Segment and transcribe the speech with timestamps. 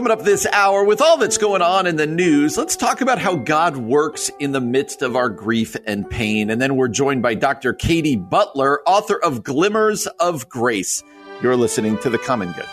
[0.00, 3.18] Coming up this hour, with all that's going on in the news, let's talk about
[3.18, 6.48] how God works in the midst of our grief and pain.
[6.48, 7.74] And then we're joined by Dr.
[7.74, 11.04] Katie Butler, author of Glimmers of Grace.
[11.42, 12.64] You're listening to The Common Good.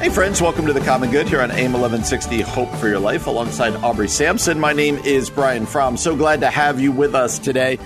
[0.00, 3.26] Hey, friends, welcome to The Common Good here on AM 1160 Hope for Your Life
[3.26, 4.58] alongside Aubrey Sampson.
[4.58, 5.98] My name is Brian Fromm.
[5.98, 7.78] So glad to have you with us today.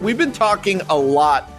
[0.00, 1.52] We've been talking a lot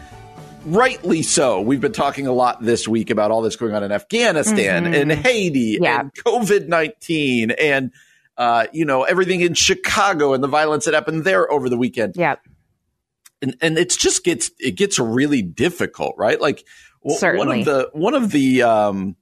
[0.67, 1.61] rightly so.
[1.61, 4.93] We've been talking a lot this week about all this going on in Afghanistan mm-hmm.
[4.93, 6.01] and Haiti yeah.
[6.01, 7.91] and COVID 19 and,
[8.37, 12.15] uh, you know, everything in Chicago and the violence that happened there over the weekend.
[12.15, 12.35] Yeah.
[13.41, 16.39] And, and it's just gets, it gets really difficult, right?
[16.39, 16.65] Like
[17.07, 17.47] Certainly.
[17.47, 19.15] one of the, one of the, um,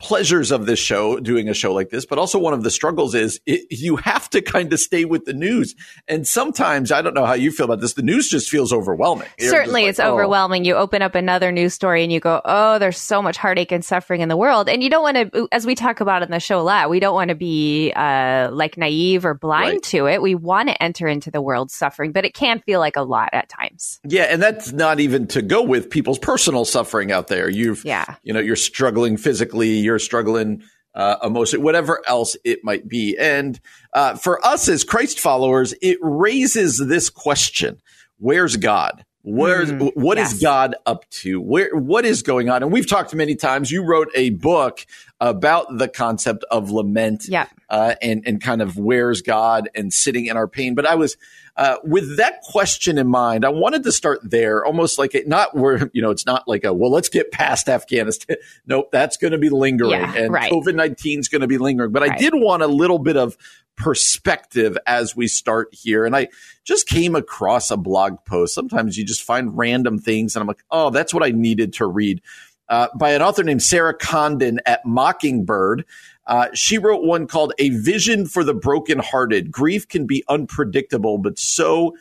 [0.00, 3.14] pleasures of this show, doing a show like this, but also one of the struggles
[3.14, 5.74] is it, you have to kind of stay with the news.
[6.08, 9.28] And sometimes, I don't know how you feel about this, the news just feels overwhelming.
[9.38, 10.12] You're Certainly, like, it's oh.
[10.12, 10.64] overwhelming.
[10.64, 13.84] You open up another news story and you go, oh, there's so much heartache and
[13.84, 14.68] suffering in the world.
[14.68, 16.98] And you don't want to, as we talk about in the show a lot, we
[16.98, 19.82] don't want to be uh, like naive or blind right.
[19.84, 20.22] to it.
[20.22, 23.28] We want to enter into the world's suffering, but it can feel like a lot
[23.34, 24.00] at times.
[24.04, 24.24] Yeah.
[24.24, 27.50] And that's not even to go with people's personal suffering out there.
[27.50, 28.16] You've, yeah.
[28.22, 30.62] you know, you're struggling physically you're struggling
[30.94, 33.16] uh, emotion, whatever else it might be.
[33.18, 33.60] And
[33.92, 37.80] uh, for us as Christ followers, it raises this question:
[38.18, 39.04] Where's God?
[39.22, 40.32] Where's mm, what yes.
[40.32, 41.40] is God up to?
[41.40, 42.62] Where what is going on?
[42.62, 43.70] And we've talked many times.
[43.70, 44.86] You wrote a book
[45.20, 50.26] about the concept of lament, yeah, uh, and and kind of where's God and sitting
[50.26, 50.74] in our pain.
[50.74, 51.18] But I was
[51.60, 55.54] uh, with that question in mind, I wanted to start there, almost like it, not
[55.54, 58.38] where, you know, it's not like a, well, let's get past Afghanistan.
[58.66, 60.50] nope, that's going to be lingering yeah, and right.
[60.50, 61.92] COVID 19 is going to be lingering.
[61.92, 62.12] But right.
[62.12, 63.36] I did want a little bit of
[63.76, 66.06] perspective as we start here.
[66.06, 66.28] And I
[66.64, 68.54] just came across a blog post.
[68.54, 71.86] Sometimes you just find random things and I'm like, oh, that's what I needed to
[71.86, 72.22] read.
[72.70, 75.84] Uh, by an author named Sarah Condon at Mockingbird.
[76.26, 79.50] Uh, she wrote one called A Vision for the Brokenhearted.
[79.50, 81.96] Grief can be unpredictable, but so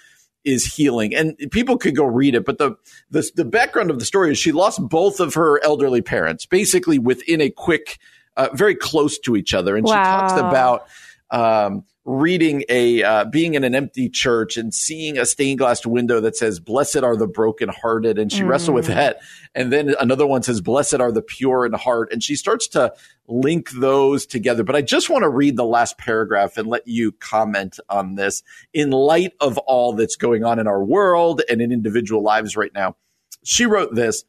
[0.46, 1.16] is healing.
[1.16, 2.76] And people could go read it, but the,
[3.10, 7.00] the, the background of the story is she lost both of her elderly parents, basically
[7.00, 7.98] within a quick,
[8.38, 9.76] uh, very close to each other.
[9.76, 9.92] And wow.
[9.92, 10.88] she talks about
[11.32, 16.20] um, reading a uh, being in an empty church and seeing a stained glass window
[16.20, 18.48] that says blessed are the brokenhearted and she mm.
[18.48, 19.20] wrestled with that
[19.54, 22.92] and then another one says blessed are the pure in heart and she starts to
[23.28, 27.12] link those together but i just want to read the last paragraph and let you
[27.12, 28.42] comment on this
[28.74, 32.74] in light of all that's going on in our world and in individual lives right
[32.74, 32.96] now
[33.44, 34.24] she wrote this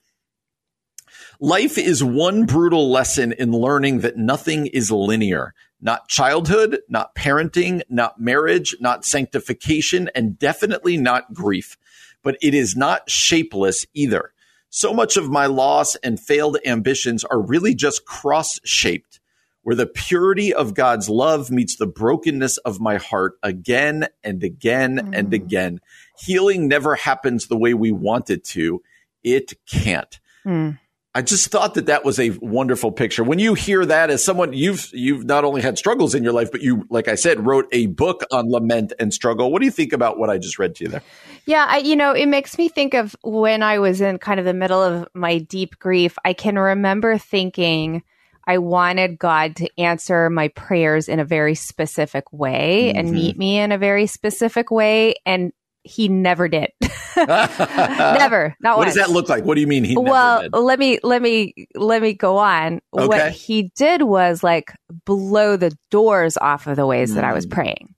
[1.43, 5.55] Life is one brutal lesson in learning that nothing is linear.
[5.81, 11.77] Not childhood, not parenting, not marriage, not sanctification, and definitely not grief.
[12.23, 14.33] But it is not shapeless either.
[14.69, 19.21] So much of my loss and failed ambitions are really just cross shaped,
[19.63, 24.99] where the purity of God's love meets the brokenness of my heart again and again
[24.99, 25.19] mm.
[25.19, 25.81] and again.
[26.19, 28.83] Healing never happens the way we want it to.
[29.25, 30.21] It can't.
[30.45, 30.79] Mm.
[31.13, 33.25] I just thought that that was a wonderful picture.
[33.25, 36.53] When you hear that as someone you've you've not only had struggles in your life,
[36.53, 39.51] but you, like I said, wrote a book on lament and struggle.
[39.51, 41.03] What do you think about what I just read to you there?
[41.47, 44.47] Yeah, I, you know, it makes me think of when I was in kind of
[44.47, 46.17] the middle of my deep grief.
[46.25, 48.03] I can remember thinking.
[48.47, 52.99] I wanted God to answer my prayers in a very specific way mm-hmm.
[52.99, 55.15] and meet me in a very specific way.
[55.25, 55.53] And
[55.83, 56.71] he never did.
[57.17, 58.57] never.
[58.61, 58.95] Not what once.
[58.95, 59.45] does that look like?
[59.45, 60.53] What do you mean he well, did?
[60.53, 62.81] let me let me let me go on.
[62.97, 63.07] Okay.
[63.07, 64.73] What he did was like
[65.05, 67.15] blow the doors off of the ways mm.
[67.17, 67.51] that I was mm.
[67.51, 67.95] praying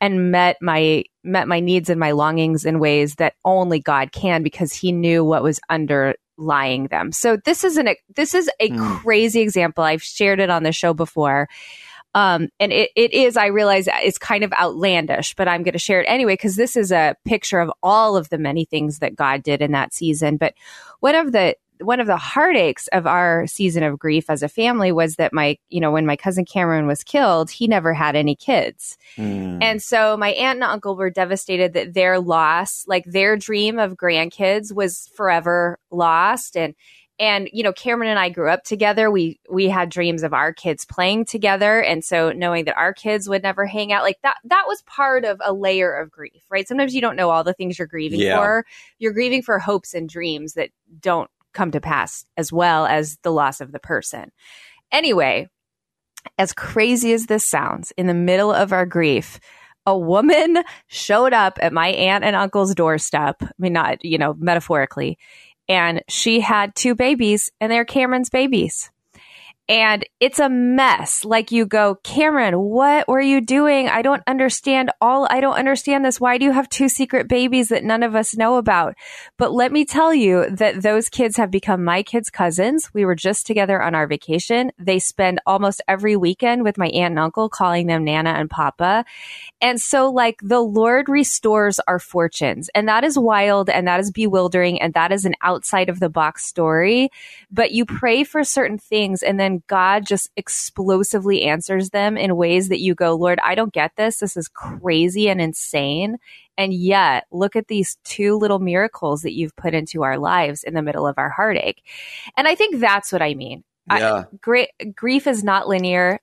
[0.00, 4.42] and met my met my needs and my longings in ways that only God can
[4.42, 7.12] because he knew what was underlying them.
[7.12, 9.00] So this is an this is a mm.
[9.00, 9.84] crazy example.
[9.84, 11.48] I've shared it on the show before.
[12.14, 15.78] Um, and it, it is, I realize it's kind of outlandish, but I'm going to
[15.78, 19.14] share it anyway because this is a picture of all of the many things that
[19.14, 20.36] God did in that season.
[20.36, 20.54] But
[21.00, 24.92] one of the one of the heartaches of our season of grief as a family
[24.92, 28.34] was that my, you know, when my cousin Cameron was killed, he never had any
[28.34, 28.98] kids.
[29.16, 29.62] Mm.
[29.62, 33.94] And so my aunt and uncle were devastated that their loss, like their dream of
[33.94, 36.54] grandkids was forever lost.
[36.54, 36.74] And,
[37.20, 39.10] and you know cameron and i grew up together.
[39.10, 41.80] We we had dreams of our kids playing together.
[41.80, 45.24] And so knowing that our kids would never hang out like that that was part
[45.24, 46.66] of a layer of grief right?
[46.66, 48.36] Sometimes you don't know all the things you're grieving yeah.
[48.36, 48.64] for.
[48.98, 53.32] You're grieving for hopes and dreams that don't come to pass as well as the
[53.32, 54.32] loss of the person.
[54.90, 55.48] Anyway
[56.36, 59.40] as crazy as this sounds in the middle of our grief
[59.86, 63.36] a woman showed up at my aunt and uncle's doorstep.
[63.42, 65.18] I mean not you know metaphorically
[65.70, 68.90] and she had two babies and they're Cameron's babies
[69.70, 71.24] and it's a mess.
[71.24, 73.88] Like you go, Cameron, what were you doing?
[73.88, 75.28] I don't understand all.
[75.30, 76.20] I don't understand this.
[76.20, 78.96] Why do you have two secret babies that none of us know about?
[79.38, 82.92] But let me tell you that those kids have become my kids' cousins.
[82.92, 84.72] We were just together on our vacation.
[84.76, 89.04] They spend almost every weekend with my aunt and uncle calling them Nana and Papa.
[89.60, 94.10] And so like the Lord restores our fortunes and that is wild and that is
[94.10, 97.10] bewildering and that is an outside of the box story.
[97.52, 102.68] But you pray for certain things and then God just explosively answers them in ways
[102.68, 104.18] that you go, Lord, I don't get this.
[104.18, 106.18] This is crazy and insane.
[106.58, 110.74] And yet, look at these two little miracles that you've put into our lives in
[110.74, 111.82] the middle of our heartache.
[112.36, 113.64] And I think that's what I mean.
[113.88, 114.24] Yeah.
[114.30, 116.20] I, great, grief is not linear.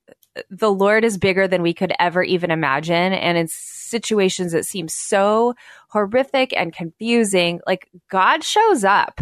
[0.50, 3.14] The Lord is bigger than we could ever even imagine.
[3.14, 5.56] And in situations that seem so
[5.90, 9.22] horrific and confusing, like God shows up.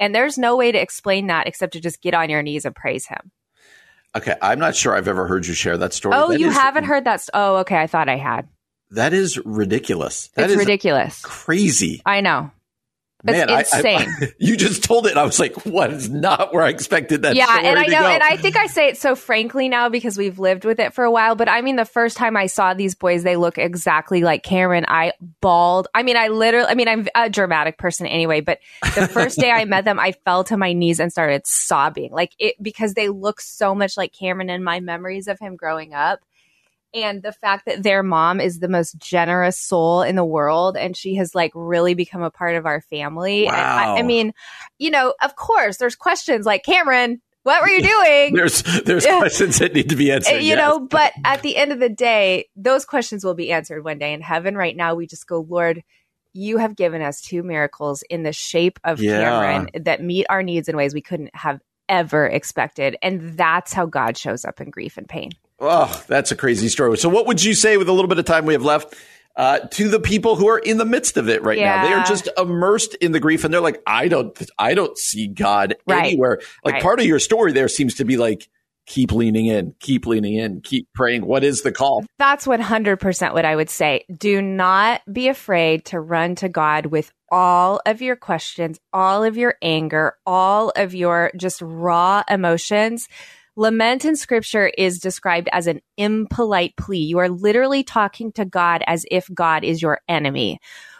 [0.00, 2.74] And there's no way to explain that except to just get on your knees and
[2.74, 3.30] praise Him.
[4.16, 6.14] Okay, I'm not sure I've ever heard you share that story.
[6.16, 7.20] Oh, that you is, haven't heard that?
[7.20, 7.76] St- oh, okay.
[7.76, 8.48] I thought I had.
[8.90, 10.28] That is ridiculous.
[10.36, 11.20] That it's is ridiculous.
[11.22, 12.00] Crazy.
[12.06, 12.50] I know.
[13.24, 14.00] Man, it's insane.
[14.00, 15.10] I, I, you just told it.
[15.10, 17.34] And I was like, what is not where I expected that.
[17.34, 17.46] Yeah.
[17.48, 18.00] And I know.
[18.00, 18.06] Go.
[18.06, 21.04] And I think I say it so frankly now because we've lived with it for
[21.04, 21.34] a while.
[21.34, 24.84] But I mean, the first time I saw these boys, they look exactly like Cameron.
[24.86, 25.88] I bawled.
[25.94, 28.58] I mean, I literally, I mean, I'm a dramatic person anyway, but
[28.94, 32.32] the first day I met them, I fell to my knees and started sobbing like
[32.38, 36.20] it because they look so much like Cameron in my memories of him growing up
[36.94, 40.96] and the fact that their mom is the most generous soul in the world and
[40.96, 43.46] she has like really become a part of our family.
[43.46, 43.52] Wow.
[43.52, 44.32] I, I, mean,
[44.78, 47.20] you know, of course, there's questions like Cameron.
[47.42, 48.34] What were you doing?
[48.34, 50.36] there's there's questions that need to be answered.
[50.36, 50.56] You yes.
[50.56, 54.14] know, but at the end of the day, those questions will be answered one day
[54.14, 54.56] in heaven.
[54.56, 55.82] Right now, we just go, Lord,
[56.32, 59.20] you have given us two miracles in the shape of yeah.
[59.20, 62.96] Cameron that meet our needs in ways we couldn't have ever expected.
[63.02, 65.32] And that's how God shows up in grief and pain.
[65.60, 66.96] Oh, that's a crazy story.
[66.98, 68.94] So, what would you say with a little bit of time we have left
[69.36, 71.76] uh, to the people who are in the midst of it right yeah.
[71.76, 71.88] now?
[71.88, 75.28] They are just immersed in the grief, and they're like, "I don't, I don't see
[75.28, 76.06] God right.
[76.06, 76.82] anywhere." Like right.
[76.82, 78.48] part of your story there seems to be like,
[78.86, 81.24] keep leaning in, keep leaning in, keep praying.
[81.24, 82.04] What is the call?
[82.18, 84.04] That's 100% what I would say.
[84.16, 89.36] Do not be afraid to run to God with all of your questions, all of
[89.36, 93.08] your anger, all of your just raw emotions
[93.56, 96.98] Lament in scripture is described as an impolite plea.
[96.98, 100.58] You are literally talking to God as if God is your enemy,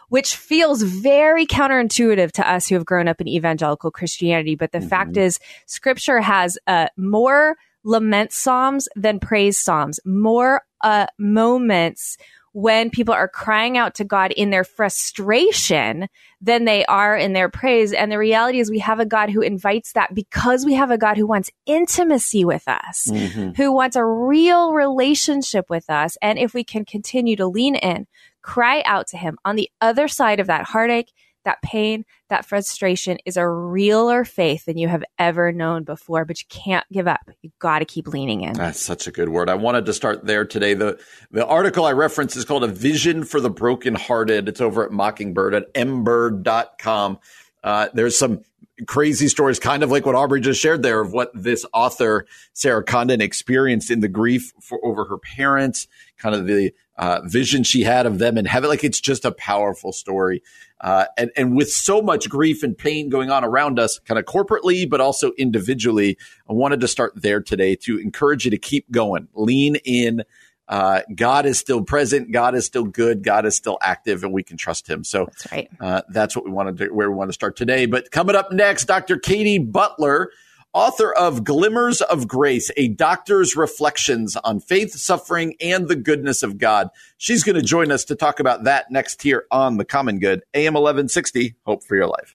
[0.09, 4.55] which feels very counterintuitive to us who have grown up in evangelical Christianity.
[4.55, 4.89] But the mm-hmm.
[4.89, 12.17] fact is, scripture has uh, more lament psalms than praise psalms, more uh, moments
[12.55, 16.09] when people are crying out to God in their frustration
[16.41, 17.93] than they are in their praise.
[17.93, 20.97] And the reality is we have a God who invites that because we have a
[20.97, 23.51] God who wants intimacy with us, mm-hmm.
[23.57, 26.17] who wants a real relationship with us.
[26.23, 28.07] And if we can continue to lean in,
[28.41, 31.11] cry out to him on the other side of that heartache,
[31.45, 36.41] that pain, that frustration is a realer faith than you have ever known before, but
[36.41, 37.31] you can't give up.
[37.43, 38.55] You got to keep leaning in.
[38.55, 39.49] That's such a good word.
[39.49, 40.75] I wanted to start there today.
[40.75, 40.99] The
[41.31, 44.49] the article I referenced is called A Vision for the Brokenhearted.
[44.49, 47.19] It's over at Mockingbird at mbird.com.
[47.63, 48.43] Uh, there's some
[48.87, 52.83] crazy stories, kind of like what Aubrey just shared there of what this author, Sarah
[52.83, 55.87] Condon, experienced in the grief for over her parents,
[56.19, 58.69] kind of the uh, vision she had of them in heaven.
[58.69, 60.43] Like it's just a powerful story.
[60.85, 64.27] Uh, and, and with so much grief and pain going on around us, kind of
[64.27, 68.91] corporately, but also individually, I wanted to start there today to encourage you to keep
[68.91, 70.25] going, lean in.
[70.69, 72.33] Uh, God is still present.
[72.33, 73.25] God is still good.
[73.25, 75.05] God is still active, and we can trust Him.
[75.05, 75.71] So that's right.
[75.81, 76.95] Uh, that's what we want to do.
[76.95, 77.87] Where we want to start today.
[77.87, 79.19] But coming up next, Dr.
[79.19, 80.33] Katie Butler
[80.75, 86.59] author of Glimmers of Grace, a doctor's reflections on faith, suffering, and the goodness of
[86.59, 86.89] God.
[87.17, 90.43] She's going to join us to talk about that next here on The Common Good,
[90.53, 92.35] AM 1160, Hope for Your Life.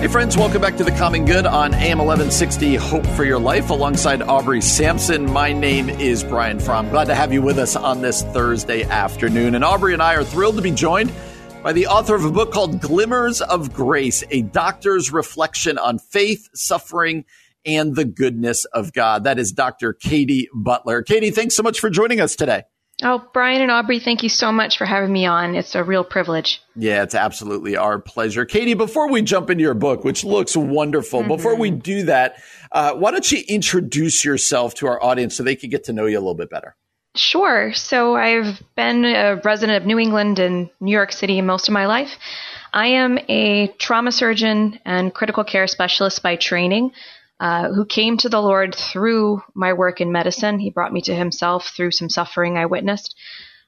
[0.00, 3.70] Hey, friends, welcome back to The Common Good on AM 1160 Hope for Your Life
[3.70, 5.30] alongside Aubrey Sampson.
[5.30, 6.88] My name is Brian Fromm.
[6.88, 9.54] Glad to have you with us on this Thursday afternoon.
[9.54, 11.12] And Aubrey and I are thrilled to be joined
[11.62, 16.48] by the author of a book called Glimmers of Grace, a doctor's reflection on faith,
[16.54, 17.24] suffering,
[17.66, 19.24] and the goodness of God.
[19.24, 19.92] That is Dr.
[19.92, 21.02] Katie Butler.
[21.02, 22.62] Katie, thanks so much for joining us today.
[23.02, 25.54] Oh, Brian and Aubrey, thank you so much for having me on.
[25.54, 26.60] It's a real privilege.
[26.76, 28.44] Yeah, it's absolutely our pleasure.
[28.44, 31.28] Katie, before we jump into your book, which looks wonderful, mm-hmm.
[31.28, 35.56] before we do that, uh, why don't you introduce yourself to our audience so they
[35.56, 36.76] can get to know you a little bit better?
[37.20, 37.74] Sure.
[37.74, 41.86] So I've been a resident of New England and New York City most of my
[41.86, 42.16] life.
[42.72, 46.92] I am a trauma surgeon and critical care specialist by training
[47.38, 50.58] uh, who came to the Lord through my work in medicine.
[50.58, 53.14] He brought me to himself through some suffering I witnessed.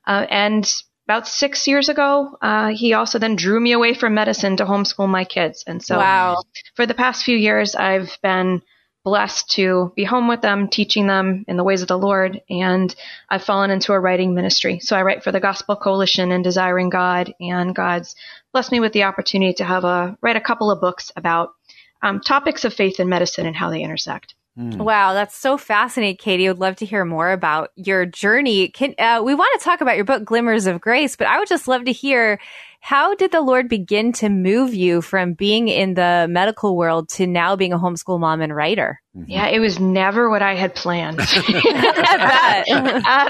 [0.07, 0.73] Uh, and
[1.07, 5.11] about six years ago, uh, he also then drew me away from medicine to homeschool
[5.11, 5.63] my kids.
[5.67, 6.43] And so wow.
[6.75, 8.63] for the past few years, I've been
[9.05, 12.41] blessed to be home with them, teaching them in the ways of the Lord.
[12.49, 12.95] And
[13.29, 14.79] I've fallen into a writing ministry.
[14.81, 18.15] So I write for the Gospel Coalition and Desiring God, and God's
[18.53, 21.55] blessed me with the opportunity to have a write a couple of books about
[22.03, 24.35] um, topics of faith and medicine and how they intersect.
[24.59, 24.79] Mm.
[24.79, 26.47] Wow, that's so fascinating, Katie.
[26.47, 28.69] Would love to hear more about your journey.
[28.69, 31.17] Can uh, we want to talk about your book, Glimmers of Grace?
[31.17, 32.39] But I would just love to hear
[32.85, 37.29] how did the Lord begin to move you from being in the medical world to
[37.29, 39.01] now being a homeschool mom and writer?
[39.17, 39.31] Mm-hmm.
[39.31, 41.37] Yeah, it was never what I had planned at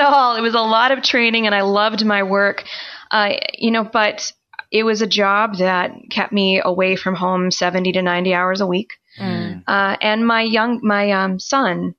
[0.00, 0.36] all.
[0.36, 2.64] It was a lot of training, and I loved my work.
[3.10, 4.32] Uh, you know, but
[4.70, 8.66] it was a job that kept me away from home 70 to 90 hours a
[8.66, 8.94] week.
[9.20, 9.64] Mm.
[9.66, 11.94] Uh, and my young, my um, son,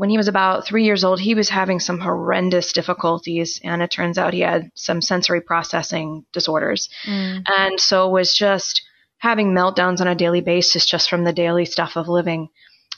[0.00, 3.90] when he was about three years old, he was having some horrendous difficulties, and it
[3.90, 7.42] turns out he had some sensory processing disorders, mm.
[7.58, 8.80] and so was just
[9.18, 12.48] having meltdowns on a daily basis just from the daily stuff of living.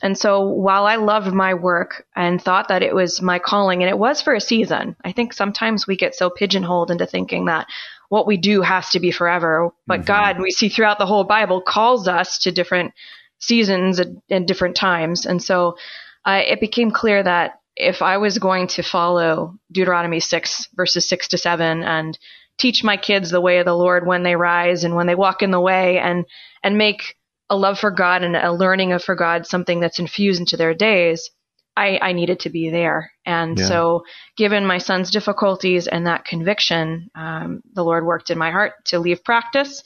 [0.00, 3.90] And so while I loved my work and thought that it was my calling, and
[3.90, 7.66] it was for a season, I think sometimes we get so pigeonholed into thinking that
[8.10, 9.70] what we do has to be forever.
[9.88, 10.06] But mm-hmm.
[10.06, 12.94] God, we see throughout the whole Bible, calls us to different
[13.40, 15.26] seasons and, different times.
[15.26, 15.76] And so
[16.24, 21.28] uh, it became clear that if I was going to follow Deuteronomy 6, verses 6
[21.28, 22.18] to 7, and
[22.58, 25.42] teach my kids the way of the Lord when they rise and when they walk
[25.42, 26.24] in the way, and,
[26.62, 27.16] and make
[27.50, 30.74] a love for God and a learning of for God something that's infused into their
[30.74, 31.30] days,
[31.76, 33.12] I, I needed to be there.
[33.24, 33.66] And yeah.
[33.66, 34.04] so,
[34.36, 38.98] given my son's difficulties and that conviction, um, the Lord worked in my heart to
[38.98, 39.82] leave practice.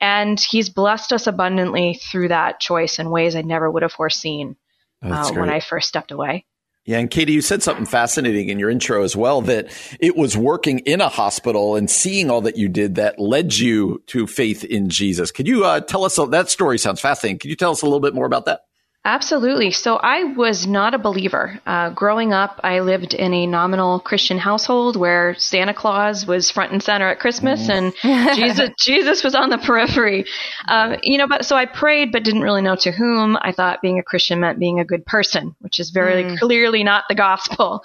[0.00, 4.56] And He's blessed us abundantly through that choice in ways I never would have foreseen
[5.02, 6.46] uh, when I first stepped away.
[6.86, 10.36] Yeah, and Katie, you said something fascinating in your intro as well that it was
[10.36, 14.64] working in a hospital and seeing all that you did that led you to faith
[14.64, 15.30] in Jesus.
[15.30, 16.78] Could you uh, tell us that story?
[16.78, 17.38] Sounds fascinating.
[17.38, 18.62] Could you tell us a little bit more about that?
[19.02, 19.70] Absolutely.
[19.70, 21.58] So I was not a believer.
[21.64, 26.72] Uh, growing up, I lived in a nominal Christian household where Santa Claus was front
[26.72, 27.94] and center at Christmas, mm.
[28.02, 30.26] and Jesus Jesus was on the periphery.
[30.68, 33.38] Uh, you know, but so I prayed, but didn't really know to whom.
[33.40, 36.38] I thought being a Christian meant being a good person, which is very mm.
[36.38, 37.82] clearly not the gospel.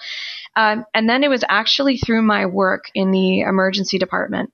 [0.57, 4.51] Um, and then it was actually through my work in the emergency department.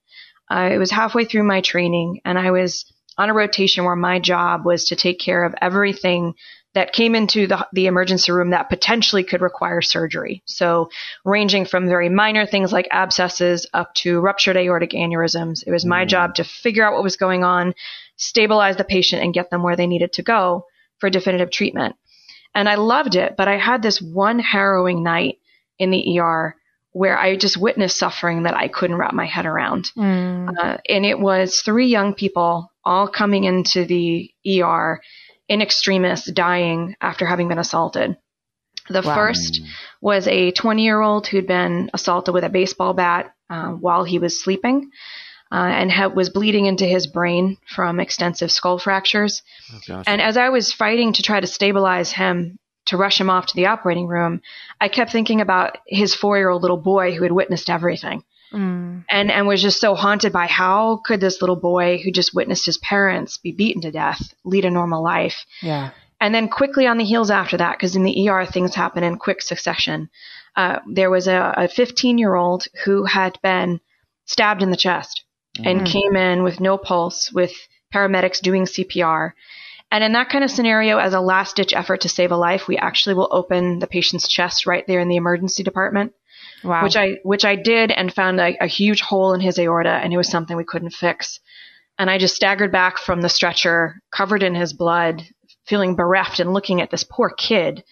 [0.49, 2.85] Uh, it was halfway through my training, and I was
[3.17, 6.35] on a rotation where my job was to take care of everything
[6.73, 10.41] that came into the, the emergency room that potentially could require surgery.
[10.45, 10.89] So,
[11.25, 15.63] ranging from very minor things like abscesses up to ruptured aortic aneurysms.
[15.67, 16.07] It was my mm.
[16.07, 17.73] job to figure out what was going on,
[18.15, 20.65] stabilize the patient, and get them where they needed to go
[20.99, 21.95] for definitive treatment.
[22.55, 25.39] And I loved it, but I had this one harrowing night
[25.77, 26.55] in the ER
[26.93, 29.91] where I just witnessed suffering that I couldn't wrap my head around.
[29.97, 30.57] Mm.
[30.57, 35.01] Uh, and it was three young people all coming into the ER
[35.47, 38.17] in extremis dying after having been assaulted.
[38.89, 39.15] The wow.
[39.15, 39.61] first
[40.01, 44.19] was a 20 year old who'd been assaulted with a baseball bat uh, while he
[44.19, 44.91] was sleeping.
[45.53, 49.43] Uh, and ha- was bleeding into his brain from extensive skull fractures.
[49.89, 53.47] Oh, and as I was fighting to try to stabilize him to rush him off
[53.47, 54.41] to the operating room,
[54.79, 58.23] I kept thinking about his four year old little boy who had witnessed everything.
[58.53, 59.05] Mm.
[59.09, 62.65] And and was just so haunted by how could this little boy who just witnessed
[62.65, 65.45] his parents be beaten to death lead a normal life?
[65.61, 65.91] Yeah.
[66.19, 69.17] And then quickly on the heels after that, because in the ER things happen in
[69.17, 70.09] quick succession.
[70.55, 73.79] Uh, there was a 15 year old who had been
[74.25, 75.23] stabbed in the chest
[75.57, 75.65] mm.
[75.65, 77.53] and came in with no pulse, with
[77.93, 79.31] paramedics doing CPR.
[79.91, 82.67] And in that kind of scenario, as a last ditch effort to save a life,
[82.67, 86.13] we actually will open the patient's chest right there in the emergency department.
[86.63, 86.83] Wow.
[86.83, 90.13] Which I which I did and found a, a huge hole in his aorta, and
[90.13, 91.39] it was something we couldn't fix.
[91.97, 95.23] And I just staggered back from the stretcher, covered in his blood,
[95.65, 97.83] feeling bereft and looking at this poor kid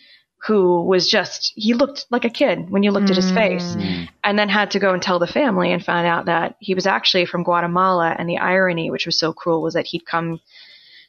[0.47, 3.11] who was just, he looked like a kid when you looked mm.
[3.11, 3.75] at his face.
[3.75, 4.09] Mm.
[4.23, 6.87] And then had to go and tell the family and found out that he was
[6.87, 8.15] actually from Guatemala.
[8.17, 10.39] And the irony, which was so cruel, was that he'd come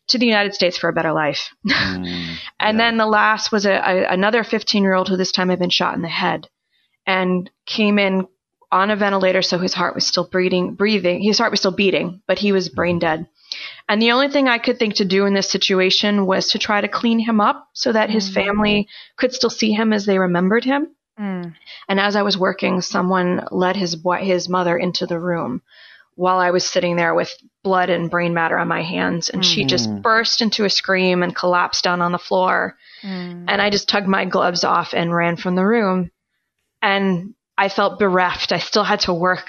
[0.09, 1.55] to the United States for a better life.
[1.67, 2.77] Mm, and yeah.
[2.77, 5.71] then the last was a, a another 15 year old who this time had been
[5.71, 6.49] shot in the head
[7.07, 8.27] and came in
[8.73, 11.23] on a ventilator, so his heart was still breathing, breathing.
[11.23, 13.27] His heart was still beating, but he was brain dead.
[13.89, 16.81] And the only thing I could think to do in this situation was to try
[16.81, 18.35] to clean him up so that his mm.
[18.35, 20.95] family could still see him as they remembered him.
[21.19, 21.55] Mm.
[21.89, 25.63] And as I was working, someone led his his mother into the room
[26.15, 29.45] while I was sitting there with blood and brain matter on my hands, and mm.
[29.45, 30.03] she just mm.
[30.03, 32.77] burst into a scream and collapsed down on the floor.
[33.03, 33.47] Mm.
[33.49, 36.11] And I just tugged my gloves off and ran from the room.
[36.83, 38.53] And I felt bereft.
[38.53, 39.47] I still had to work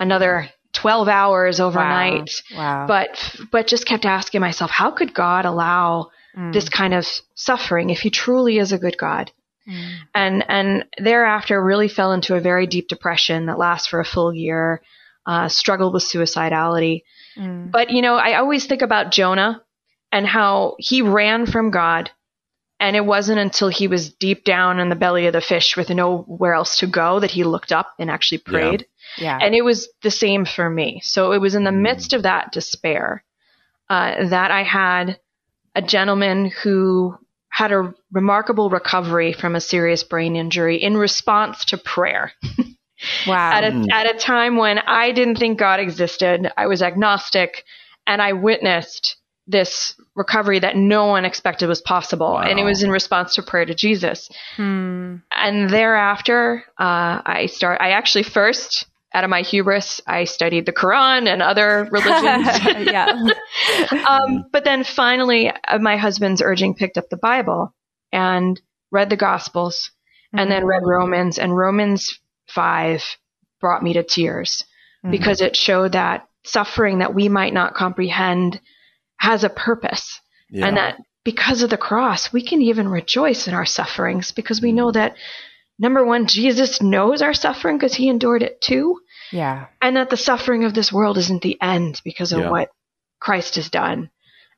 [0.00, 2.30] another 12 hours overnight.
[2.52, 2.58] Wow.
[2.58, 2.86] wow.
[2.86, 6.52] But but just kept asking myself, how could God allow mm.
[6.52, 9.30] this kind of suffering if he truly is a good God?
[9.68, 9.94] Mm.
[10.14, 14.34] And and thereafter really fell into a very deep depression that lasts for a full
[14.34, 14.82] year.
[15.24, 17.02] Uh, struggled with suicidality.
[17.36, 17.72] Mm.
[17.72, 19.60] But you know, I always think about Jonah
[20.12, 22.10] and how he ran from God
[22.78, 25.88] and it wasn't until he was deep down in the belly of the fish with
[25.88, 28.86] nowhere else to go that he looked up and actually prayed.
[29.16, 29.38] Yeah.
[29.38, 29.46] yeah.
[29.46, 31.00] And it was the same for me.
[31.02, 31.80] So it was in the mm.
[31.80, 33.24] midst of that despair
[33.88, 35.18] uh, that I had
[35.74, 37.16] a gentleman who
[37.48, 42.32] had a remarkable recovery from a serious brain injury in response to prayer.
[43.26, 43.52] wow.
[43.52, 43.90] at, a, mm.
[43.90, 47.64] at a time when I didn't think God existed, I was agnostic,
[48.06, 49.15] and I witnessed
[49.46, 52.34] this recovery that no one expected was possible.
[52.34, 52.42] Wow.
[52.42, 54.28] And it was in response to prayer to Jesus.
[54.56, 55.16] Hmm.
[55.32, 60.72] And thereafter, uh, I start, I actually first, out of my hubris, I studied the
[60.72, 62.86] Quran and other religions.
[62.86, 63.12] yeah.
[64.08, 67.72] um, but then finally, uh, my husband's urging picked up the Bible
[68.12, 68.60] and
[68.90, 69.90] read the Gospels
[70.34, 70.40] mm-hmm.
[70.40, 71.38] and then read Romans.
[71.38, 73.04] And Romans 5
[73.60, 74.64] brought me to tears
[75.04, 75.12] mm-hmm.
[75.12, 78.60] because it showed that suffering that we might not comprehend
[79.16, 80.20] has a purpose.
[80.50, 80.66] Yeah.
[80.66, 84.72] And that because of the cross, we can even rejoice in our sufferings because we
[84.72, 85.16] know that
[85.78, 89.00] number one, Jesus knows our suffering because he endured it too.
[89.32, 89.66] Yeah.
[89.82, 92.50] And that the suffering of this world isn't the end because of yeah.
[92.50, 92.70] what
[93.18, 94.10] Christ has done.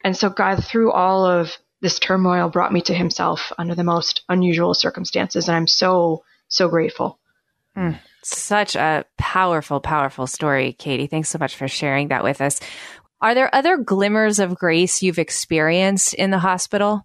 [0.05, 4.23] And so God, through all of this turmoil, brought me to himself under the most
[4.29, 5.49] unusual circumstances.
[5.49, 7.19] And I'm so, so grateful.
[7.77, 7.99] Mm.
[8.23, 11.07] Such a powerful, powerful story, Katie.
[11.07, 12.61] Thanks so much for sharing that with us.
[13.21, 17.05] Are there other glimmers of grace you've experienced in the hospital?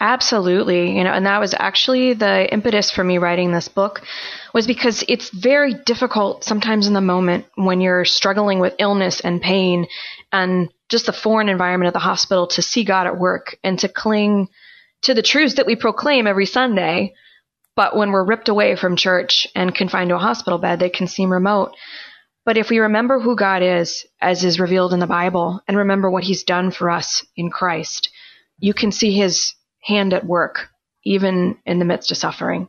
[0.00, 0.96] Absolutely.
[0.96, 4.02] You know, and that was actually the impetus for me writing this book
[4.52, 9.40] was because it's very difficult sometimes in the moment when you're struggling with illness and
[9.40, 9.86] pain
[10.32, 13.88] and just the foreign environment of the hospital to see God at work and to
[13.88, 14.48] cling
[15.02, 17.14] to the truths that we proclaim every Sunday.
[17.76, 21.06] But when we're ripped away from church and confined to a hospital bed, they can
[21.06, 21.72] seem remote.
[22.44, 26.10] But if we remember who God is, as is revealed in the Bible, and remember
[26.10, 28.10] what he's done for us in Christ,
[28.58, 30.68] you can see his hand at work,
[31.04, 32.68] even in the midst of suffering.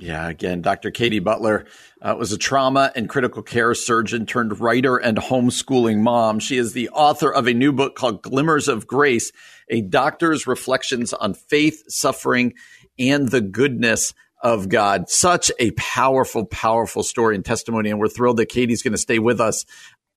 [0.00, 0.92] Yeah, again, Dr.
[0.92, 1.66] Katie Butler
[2.00, 6.38] uh, was a trauma and critical care surgeon turned writer and homeschooling mom.
[6.38, 9.32] She is the author of a new book called Glimmers of Grace,
[9.68, 12.54] a doctor's reflections on faith, suffering,
[12.96, 15.08] and the goodness of God.
[15.08, 17.90] Such a powerful, powerful story and testimony.
[17.90, 19.64] And we're thrilled that Katie's going to stay with us.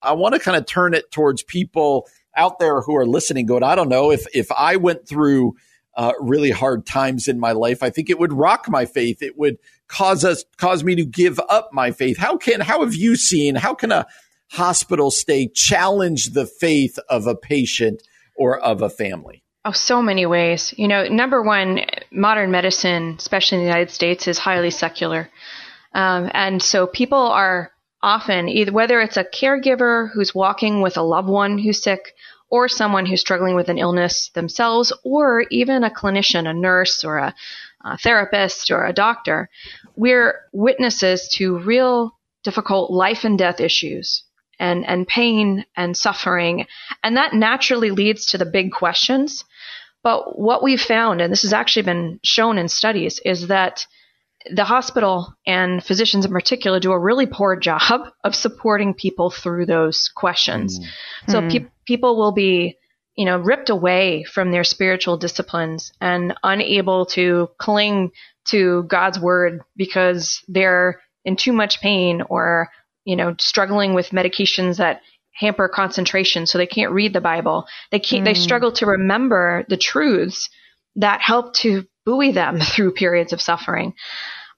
[0.00, 3.62] I want to kind of turn it towards people out there who are listening going,
[3.62, 5.54] I don't know if, if I went through
[5.94, 9.22] uh, really hard times in my life, I think it would rock my faith.
[9.22, 9.58] It would
[9.88, 12.16] cause us, cause me to give up my faith.
[12.16, 14.06] How can, how have you seen, how can a
[14.50, 18.02] hospital stay challenge the faith of a patient
[18.36, 19.41] or of a family?
[19.64, 20.74] Oh, so many ways.
[20.76, 25.30] You know, number one, modern medicine, especially in the United States, is highly secular.
[25.94, 27.70] Um, and so people are
[28.02, 32.14] often, either whether it's a caregiver who's walking with a loved one who's sick,
[32.50, 37.18] or someone who's struggling with an illness themselves, or even a clinician, a nurse, or
[37.18, 37.34] a,
[37.84, 39.48] a therapist, or a doctor,
[39.94, 44.24] we're witnesses to real difficult life and death issues
[44.58, 46.66] and, and pain and suffering.
[47.04, 49.44] And that naturally leads to the big questions
[50.02, 53.86] but what we've found, and this has actually been shown in studies, is that
[54.50, 59.66] the hospital and physicians in particular do a really poor job of supporting people through
[59.66, 60.78] those questions.
[60.78, 60.84] Mm.
[61.28, 61.50] So mm.
[61.52, 62.76] Pe- people will be,
[63.16, 68.10] you know, ripped away from their spiritual disciplines and unable to cling
[68.46, 72.68] to God's word because they're in too much pain or,
[73.04, 77.66] you know, struggling with medications that hamper concentration, so they can't read the Bible.
[77.90, 78.26] They can't, mm.
[78.26, 80.50] they struggle to remember the truths
[80.96, 83.94] that help to buoy them through periods of suffering.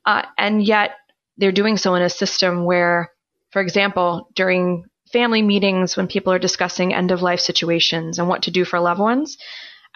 [0.04, 0.92] Uh, and yet
[1.36, 3.10] they're doing so in a system where,
[3.50, 8.42] for example, during family meetings when people are discussing end of life situations and what
[8.42, 9.38] to do for loved ones,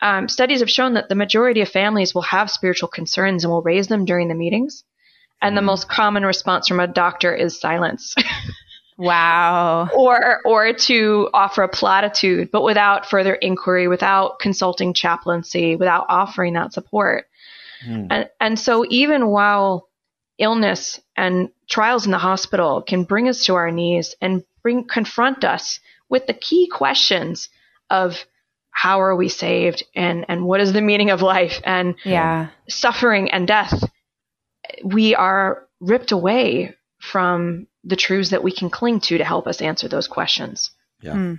[0.00, 3.62] um, studies have shown that the majority of families will have spiritual concerns and will
[3.62, 4.84] raise them during the meetings.
[5.42, 5.66] And the mm.
[5.66, 8.14] most common response from a doctor is silence.
[8.98, 9.88] wow.
[9.94, 16.54] Or or to offer a platitude, but without further inquiry, without consulting chaplaincy, without offering
[16.54, 17.26] that support.
[17.86, 18.08] Mm.
[18.10, 19.88] And and so even while
[20.38, 25.44] illness and trials in the hospital can bring us to our knees and bring confront
[25.44, 27.48] us with the key questions
[27.90, 28.24] of
[28.70, 32.48] how are we saved and and what is the meaning of life and yeah.
[32.68, 33.90] suffering and death
[34.84, 39.60] we are ripped away from the truths that we can cling to to help us
[39.60, 41.34] answer those questions yeah hmm.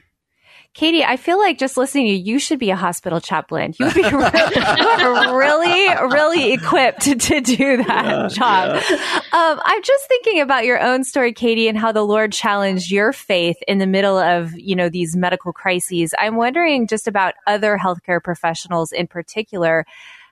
[0.76, 3.74] Katie, I feel like just listening to you, you should be a hospital chaplain.
[3.80, 8.84] You would be really, really equipped to, to do that yeah, job.
[8.90, 8.98] Yeah.
[9.34, 13.14] Um, I'm just thinking about your own story, Katie, and how the Lord challenged your
[13.14, 16.14] faith in the middle of, you know, these medical crises.
[16.20, 19.86] I'm wondering just about other healthcare professionals in particular.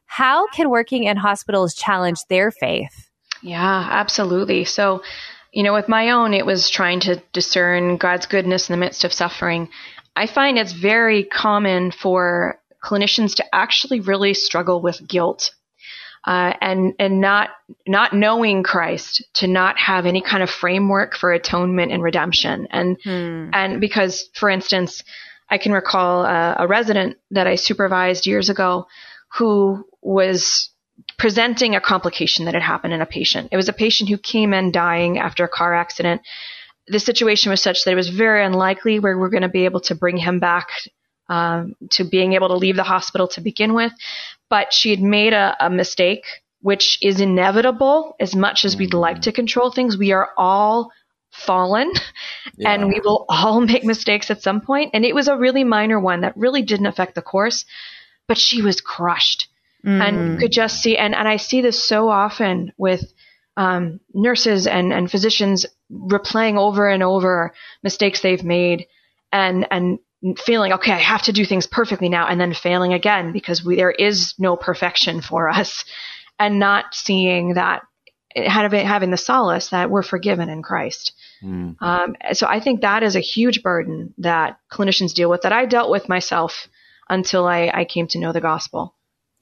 [0.06, 3.07] How can working in hospitals challenge their faith?
[3.42, 4.66] Yeah, absolutely.
[4.66, 5.04] So,
[5.52, 9.04] you know, with my own, it was trying to discern God's goodness in the midst
[9.04, 9.70] of suffering.
[10.16, 15.52] I find it's very common for clinicians to actually really struggle with guilt
[16.28, 17.52] uh, and and not
[17.88, 22.98] not knowing Christ, to not have any kind of framework for atonement and redemption, and
[23.02, 23.50] hmm.
[23.54, 25.04] and because, for instance,
[25.50, 28.88] I can recall a, a resident that I supervised years ago
[29.38, 30.70] who was
[31.18, 33.50] presenting a complication that had happened in a patient.
[33.52, 36.22] It was a patient who came in dying after a car accident
[36.88, 39.82] the situation was such that it was very unlikely where we're going to be able
[39.82, 40.70] to bring him back
[41.30, 43.92] um, to being able to leave the hospital to begin with.
[44.50, 46.24] But she had made a, a mistake,
[46.62, 49.98] which is inevitable as much as we'd like to control things.
[49.98, 50.92] We are all
[51.32, 51.92] fallen
[52.58, 52.72] yeah.
[52.72, 54.92] and we will all make mistakes at some point.
[54.94, 57.66] And it was a really minor one that really didn't affect the course,
[58.28, 59.50] but she was crushed.
[59.88, 60.08] Mm.
[60.08, 63.14] And could just see, and, and I see this so often with
[63.56, 68.86] um, nurses and, and physicians replaying over and over mistakes they've made
[69.32, 70.00] and and
[70.38, 73.76] feeling okay i have to do things perfectly now and then failing again because we,
[73.76, 75.86] there is no perfection for us
[76.40, 77.84] and not seeing that
[78.36, 81.76] having, having the solace that we're forgiven in christ mm.
[81.82, 85.66] um, so i think that is a huge burden that clinicians deal with that i
[85.66, 86.68] dealt with myself
[87.10, 88.94] until I, I came to know the gospel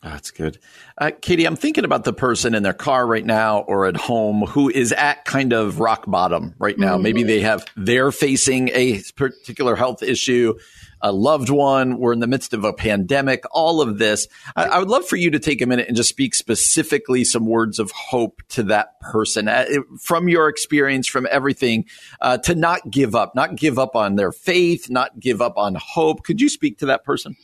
[0.05, 0.59] that's good.
[0.99, 4.41] Uh, Katie, I'm thinking about the person in their car right now or at home
[4.41, 6.93] who is at kind of rock bottom right now.
[6.93, 7.03] Mm-hmm.
[7.03, 10.53] Maybe they have, they're facing a particular health issue,
[11.01, 11.97] a loved one.
[11.97, 14.27] We're in the midst of a pandemic, all of this.
[14.55, 17.47] I, I would love for you to take a minute and just speak specifically some
[17.47, 19.65] words of hope to that person uh,
[19.99, 21.85] from your experience, from everything,
[22.21, 25.73] uh, to not give up, not give up on their faith, not give up on
[25.73, 26.23] hope.
[26.23, 27.35] Could you speak to that person?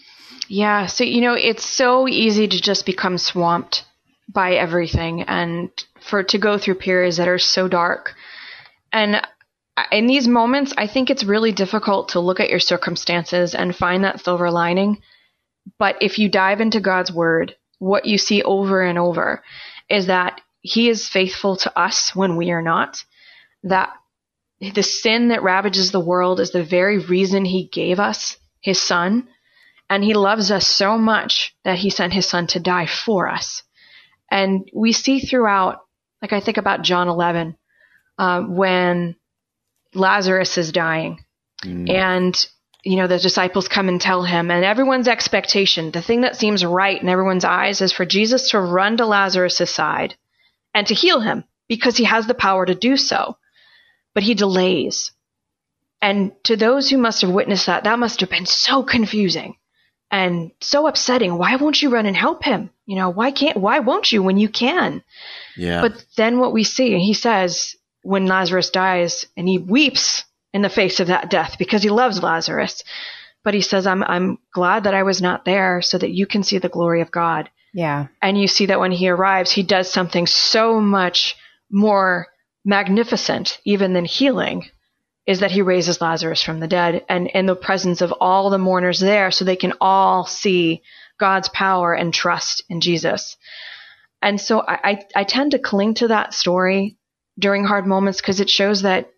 [0.53, 0.87] Yeah.
[0.87, 3.85] So, you know, it's so easy to just become swamped
[4.27, 5.69] by everything and
[6.01, 8.15] for to go through periods that are so dark.
[8.91, 9.15] And
[9.77, 13.73] uh, in these moments, I think it's really difficult to look at your circumstances and
[13.73, 15.01] find that silver lining.
[15.79, 19.41] But if you dive into God's word, what you see over and over
[19.89, 23.05] is that He is faithful to us when we are not.
[23.63, 23.93] That
[24.59, 29.29] the sin that ravages the world is the very reason He gave us His Son
[29.91, 33.61] and he loves us so much that he sent his son to die for us.
[34.31, 35.79] And we see throughout,
[36.21, 37.57] like I think about John 11,
[38.17, 39.17] uh, when
[39.93, 41.25] Lazarus is dying
[41.65, 41.89] mm.
[41.89, 42.33] and
[42.83, 46.65] you know, the disciples come and tell him, and everyone's expectation, the thing that seems
[46.65, 50.15] right in everyone's eyes, is for Jesus to run to Lazarus' side
[50.73, 53.37] and to heal him because he has the power to do so.
[54.15, 55.11] But he delays.
[56.01, 59.57] And to those who must have witnessed that, that must have been so confusing
[60.11, 61.37] and so upsetting.
[61.37, 62.69] Why won't you run and help him?
[62.85, 65.03] You know, why can't, why won't you when you can?
[65.55, 65.81] Yeah.
[65.81, 70.61] But then what we see, and he says when Lazarus dies and he weeps in
[70.61, 72.83] the face of that death because he loves Lazarus.
[73.43, 76.43] But he says, I'm, I'm glad that I was not there so that you can
[76.43, 77.49] see the glory of God.
[77.73, 78.07] Yeah.
[78.21, 81.37] And you see that when he arrives, he does something so much
[81.71, 82.27] more
[82.65, 84.69] magnificent even than healing
[85.31, 88.57] is that he raises Lazarus from the dead and in the presence of all the
[88.57, 90.81] mourners there so they can all see
[91.17, 93.37] God's power and trust in Jesus.
[94.21, 96.97] And so I, I, I tend to cling to that story
[97.39, 99.09] during hard moments because it shows that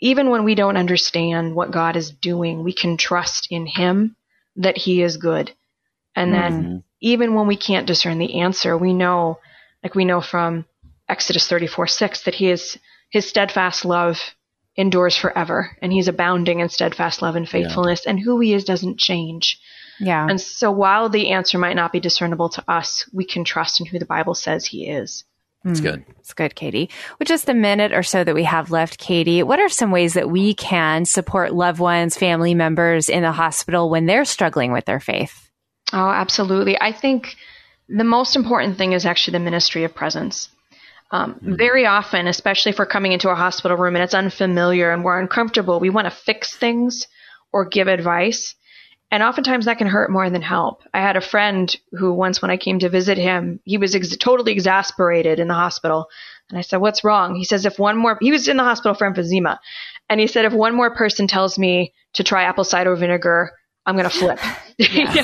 [0.00, 4.16] even when we don't understand what God is doing, we can trust in Him
[4.56, 5.52] that He is good.
[6.16, 6.76] And mm-hmm.
[7.00, 9.38] even when we can't discern the answer, we know,
[9.84, 10.66] like we know from
[11.08, 12.76] Exodus 34 6, that He is,
[13.10, 14.18] His steadfast love
[14.76, 18.10] endures forever and He's abounding in steadfast love and faithfulness, yeah.
[18.10, 19.60] and who He is doesn't change.
[20.00, 20.26] Yeah.
[20.28, 23.86] And so while the answer might not be discernible to us, we can trust in
[23.86, 25.24] who the Bible says He is.
[25.64, 26.00] It's good.
[26.02, 26.12] Hmm.
[26.18, 26.90] It's good, Katie.
[27.18, 30.14] With just a minute or so that we have left, Katie, what are some ways
[30.14, 34.84] that we can support loved ones, family members in the hospital when they're struggling with
[34.84, 35.50] their faith?
[35.92, 36.78] Oh, absolutely.
[36.80, 37.36] I think
[37.88, 40.48] the most important thing is actually the ministry of presence.
[41.10, 41.54] Um, mm-hmm.
[41.56, 45.20] Very often, especially if we're coming into a hospital room and it's unfamiliar and we're
[45.20, 47.06] uncomfortable, we want to fix things
[47.52, 48.54] or give advice.
[49.10, 50.82] And oftentimes that can hurt more than help.
[50.92, 54.16] I had a friend who once, when I came to visit him, he was ex-
[54.16, 56.08] totally exasperated in the hospital.
[56.50, 57.36] And I said, What's wrong?
[57.36, 59.58] He says, If one more, he was in the hospital for emphysema.
[60.08, 63.52] And he said, If one more person tells me to try apple cider vinegar,
[63.86, 64.38] I'm going to flip.
[64.78, 65.04] you know?
[65.04, 65.20] you know?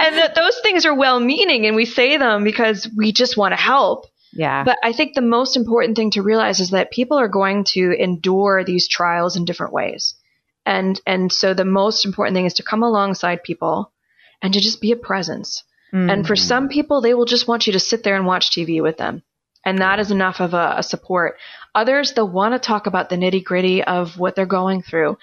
[0.00, 3.52] And that those things are well meaning and we say them because we just want
[3.52, 4.06] to help.
[4.32, 4.64] Yeah.
[4.64, 7.92] But I think the most important thing to realize is that people are going to
[7.92, 10.14] endure these trials in different ways.
[10.64, 13.92] And, and so the most important thing is to come alongside people
[14.42, 15.62] and to just be a presence.
[15.92, 16.10] Mm-hmm.
[16.10, 18.82] And for some people, they will just want you to sit there and watch TV
[18.82, 19.22] with them.
[19.64, 21.36] And that is enough of a, a support.
[21.74, 25.18] Others, they'll want to talk about the nitty gritty of what they're going through.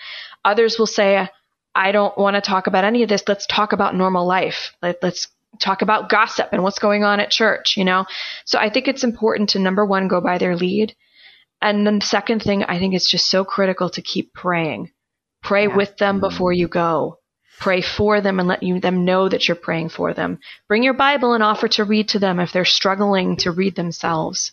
[0.45, 1.27] Others will say,
[1.75, 3.23] I don't want to talk about any of this.
[3.27, 4.73] Let's talk about normal life.
[4.81, 5.27] Let, let's
[5.59, 8.05] talk about gossip and what's going on at church, you know?
[8.45, 10.95] So I think it's important to number one, go by their lead.
[11.61, 14.91] And then the second thing, I think it's just so critical to keep praying.
[15.41, 15.75] Pray yeah.
[15.75, 16.27] with them mm-hmm.
[16.29, 17.19] before you go.
[17.59, 20.39] Pray for them and let you, them know that you're praying for them.
[20.67, 24.51] Bring your Bible and offer to read to them if they're struggling to read themselves.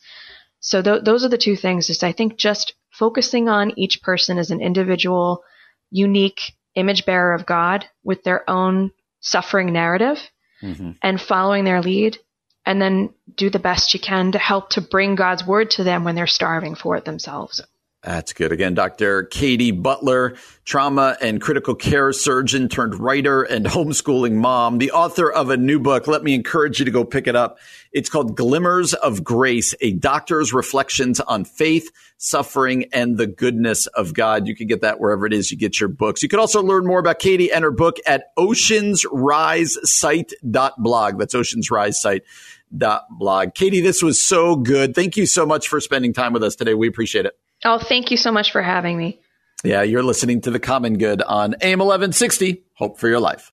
[0.61, 1.91] So th- those are the two things.
[1.91, 5.43] Is I think just focusing on each person as an individual,
[5.91, 10.19] unique image bearer of God with their own suffering narrative
[10.63, 10.93] mm-hmm.
[11.03, 12.19] and following their lead
[12.65, 16.05] and then do the best you can to help to bring God's word to them
[16.05, 17.63] when they're starving for it themselves.
[18.03, 18.51] That's good.
[18.51, 19.25] Again, Dr.
[19.25, 20.35] Katie Butler,
[20.65, 25.79] trauma and critical care surgeon turned writer and homeschooling mom, the author of a new
[25.79, 26.07] book.
[26.07, 27.59] Let me encourage you to go pick it up.
[27.93, 34.15] It's called Glimmers of Grace, a doctor's reflections on faith, suffering, and the goodness of
[34.15, 34.47] God.
[34.47, 36.23] You can get that wherever it is you get your books.
[36.23, 41.19] You can also learn more about Katie and her book at oceansrisesite.blog.
[41.19, 43.55] That's oceansrisesite.blog.
[43.55, 44.95] Katie, this was so good.
[44.95, 46.73] Thank you so much for spending time with us today.
[46.73, 47.37] We appreciate it.
[47.65, 49.21] Oh, thank you so much for having me.
[49.63, 52.63] Yeah, you're listening to The Common Good on AM 1160.
[52.75, 53.53] Hope for your life.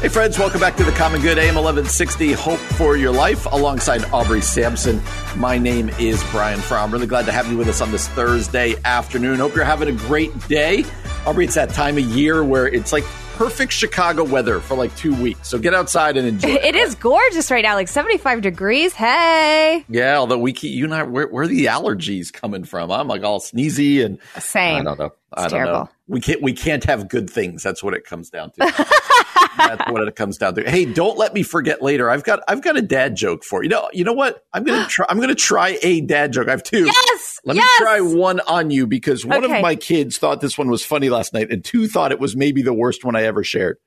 [0.00, 4.04] Hey, friends, welcome back to the Common Good AM 1160 Hope for Your Life alongside
[4.12, 5.02] Aubrey Sampson.
[5.36, 6.90] My name is Brian Fromm.
[6.90, 9.38] Really glad to have you with us on this Thursday afternoon.
[9.38, 10.84] Hope you're having a great day.
[11.26, 13.04] Aubrey, it's that time of year where it's like
[13.34, 15.48] perfect Chicago weather for like two weeks.
[15.48, 16.48] So get outside and enjoy.
[16.62, 18.94] it is gorgeous right now, like 75 degrees.
[18.94, 19.84] Hey.
[19.88, 22.90] Yeah, although we keep, you and I, where, where are the allergies coming from?
[22.90, 24.80] I'm like all sneezy and same.
[24.80, 25.12] I don't know.
[25.32, 25.72] I don't terrible.
[25.72, 25.88] know.
[26.06, 27.62] We can't we can't have good things.
[27.62, 28.86] That's what it comes down to.
[29.56, 30.68] That's what it comes down to.
[30.68, 32.10] Hey, don't let me forget later.
[32.10, 33.64] I've got I've got a dad joke for you.
[33.64, 34.44] You know, you know what?
[34.52, 36.48] I'm gonna try I'm gonna try a dad joke.
[36.48, 36.86] I have two.
[36.86, 37.40] Yes.
[37.44, 37.80] Let yes!
[37.80, 39.56] me try one on you because one okay.
[39.56, 42.36] of my kids thought this one was funny last night, and two thought it was
[42.36, 43.78] maybe the worst one I ever shared.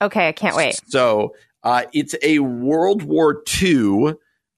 [0.00, 0.80] Okay, I can't wait.
[0.88, 4.14] So uh, it's a World War II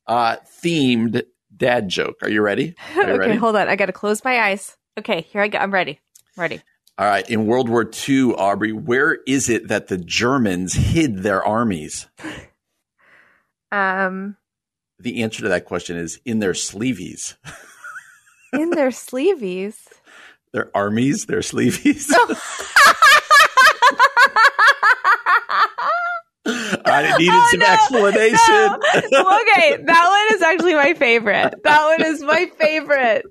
[0.07, 1.23] uh, themed
[1.57, 2.17] dad joke.
[2.23, 2.75] Are you ready?
[2.95, 3.37] Are you okay, ready?
[3.37, 3.69] hold on.
[3.69, 4.77] I got to close my eyes.
[4.99, 5.59] Okay, here I go.
[5.59, 6.01] I'm ready.
[6.37, 6.61] Ready.
[6.99, 7.29] All right.
[7.31, 12.09] In World War II, Aubrey, where is it that the Germans hid their armies?
[13.71, 14.37] Um,
[14.99, 17.37] the answer to that question is in their sleeveys.
[18.53, 19.77] in their sleeveys?
[20.53, 22.11] Their armies, their sleeveys.
[26.85, 29.11] I needed oh, some no, explanation.
[29.13, 29.41] No.
[29.41, 31.63] Okay, that one is actually my favorite.
[31.63, 33.27] That one is my favorite.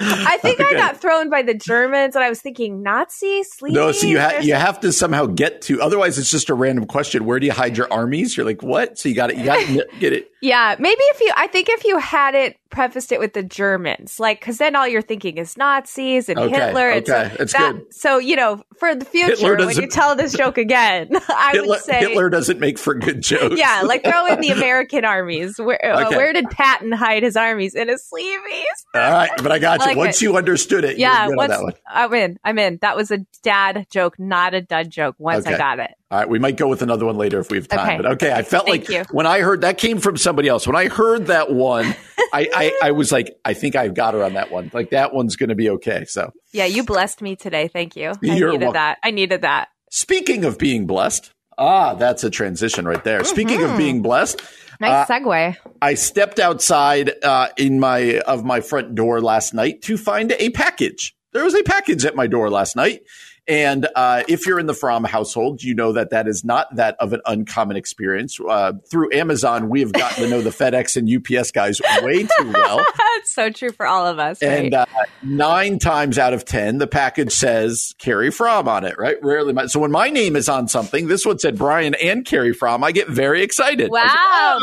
[0.00, 0.74] I think okay.
[0.74, 3.74] I got thrown by the Germans, and I was thinking Nazi sleep.
[3.74, 5.80] No, so you ha- you have to somehow get to.
[5.82, 7.24] Otherwise, it's just a random question.
[7.24, 8.36] Where do you hide your armies?
[8.36, 8.98] You're like, what?
[8.98, 9.38] So you got it.
[9.38, 10.30] You got to get it.
[10.42, 11.32] Yeah, maybe if you.
[11.36, 14.88] I think if you had it prefaced it with the Germans, like because then all
[14.88, 16.90] you're thinking is Nazis and okay, Hitler.
[16.92, 17.94] Okay, so that's that, good.
[17.94, 21.80] So you know, for the future, when you tell this joke again, I Hitler, would
[21.80, 23.56] say Hitler doesn't make for good jokes.
[23.58, 25.58] Yeah, like throw in the American armies.
[25.58, 26.14] Where, uh, okay.
[26.14, 27.74] uh, where did Patton hide his armies?
[27.74, 28.64] In his sleeveys.
[28.94, 29.89] All right, but I got you.
[29.90, 30.24] Like once it.
[30.24, 31.54] you understood it, yeah, once,
[31.86, 32.38] I'm in.
[32.44, 32.78] I'm in.
[32.82, 35.16] That was a dad joke, not a dud joke.
[35.18, 35.54] Once okay.
[35.54, 35.90] I got it.
[36.10, 37.80] All right, we might go with another one later if we have time.
[37.80, 37.96] Okay.
[37.96, 39.04] But okay, I felt Thank like you.
[39.12, 40.66] when I heard that came from somebody else.
[40.66, 41.84] When I heard that one,
[42.32, 44.70] I, I, I was like, I think I've got her on that one.
[44.72, 46.04] Like that one's going to be okay.
[46.06, 47.68] So yeah, you blessed me today.
[47.68, 48.10] Thank you.
[48.10, 48.72] I You're needed welcome.
[48.74, 48.98] that.
[49.02, 49.68] I needed that.
[49.90, 53.20] Speaking of being blessed, ah, that's a transition right there.
[53.20, 53.28] Mm-hmm.
[53.28, 53.78] Speaking of mm-hmm.
[53.78, 54.40] being blessed,
[54.80, 55.56] nice uh, segue.
[55.82, 60.50] I stepped outside uh, in my of my front door last night to find a
[60.50, 61.16] package.
[61.32, 63.02] There was a package at my door last night
[63.50, 66.94] and uh, if you're in the Fromm household, you know that that is not that
[67.00, 68.38] of an uncommon experience.
[68.38, 72.52] Uh, through Amazon, we have gotten to know the FedEx and UPS guys way too
[72.52, 72.76] well.
[72.96, 74.40] That's so true for all of us.
[74.40, 74.66] Right?
[74.66, 74.86] And uh,
[75.24, 79.16] nine times out of 10, the package says Carrie Fromm on it, right?
[79.20, 79.52] Rarely.
[79.66, 82.92] So when my name is on something, this one said Brian and Carrie Fromm, I
[82.92, 83.90] get very excited.
[83.90, 83.98] Wow,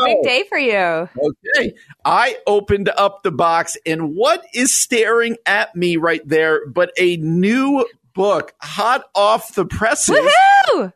[0.00, 0.04] oh.
[0.06, 1.10] big day for you.
[1.56, 1.74] Okay.
[2.06, 7.16] I opened up the box, and what is staring at me right there but a
[7.18, 7.86] new
[8.18, 10.18] book, hot off the presses.
[10.18, 10.92] Woohoo!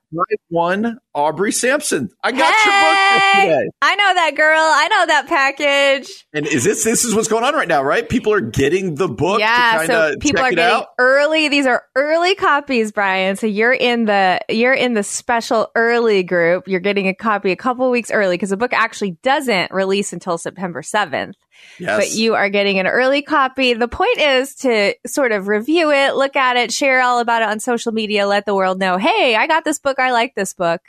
[0.49, 2.11] one Aubrey Sampson.
[2.23, 3.71] I got hey, your book yesterday.
[3.81, 4.61] I know that girl.
[4.61, 6.27] I know that package.
[6.35, 8.07] And is this this is what's going on right now, right?
[8.07, 9.41] People are getting the book.
[9.41, 10.89] Yeah, so people are getting out.
[10.99, 11.49] early.
[11.49, 13.37] These are early copies, Brian.
[13.37, 16.67] So you're in the you're in the special early group.
[16.67, 20.39] You're getting a copy a couple weeks early because the book actually doesn't release until
[20.39, 21.37] September seventh.
[21.79, 21.99] Yes.
[21.99, 23.75] But you are getting an early copy.
[23.75, 27.49] The point is to sort of review it, look at it, share all about it
[27.49, 29.99] on social media, let the world know, hey, I got this book.
[29.99, 30.81] I like this book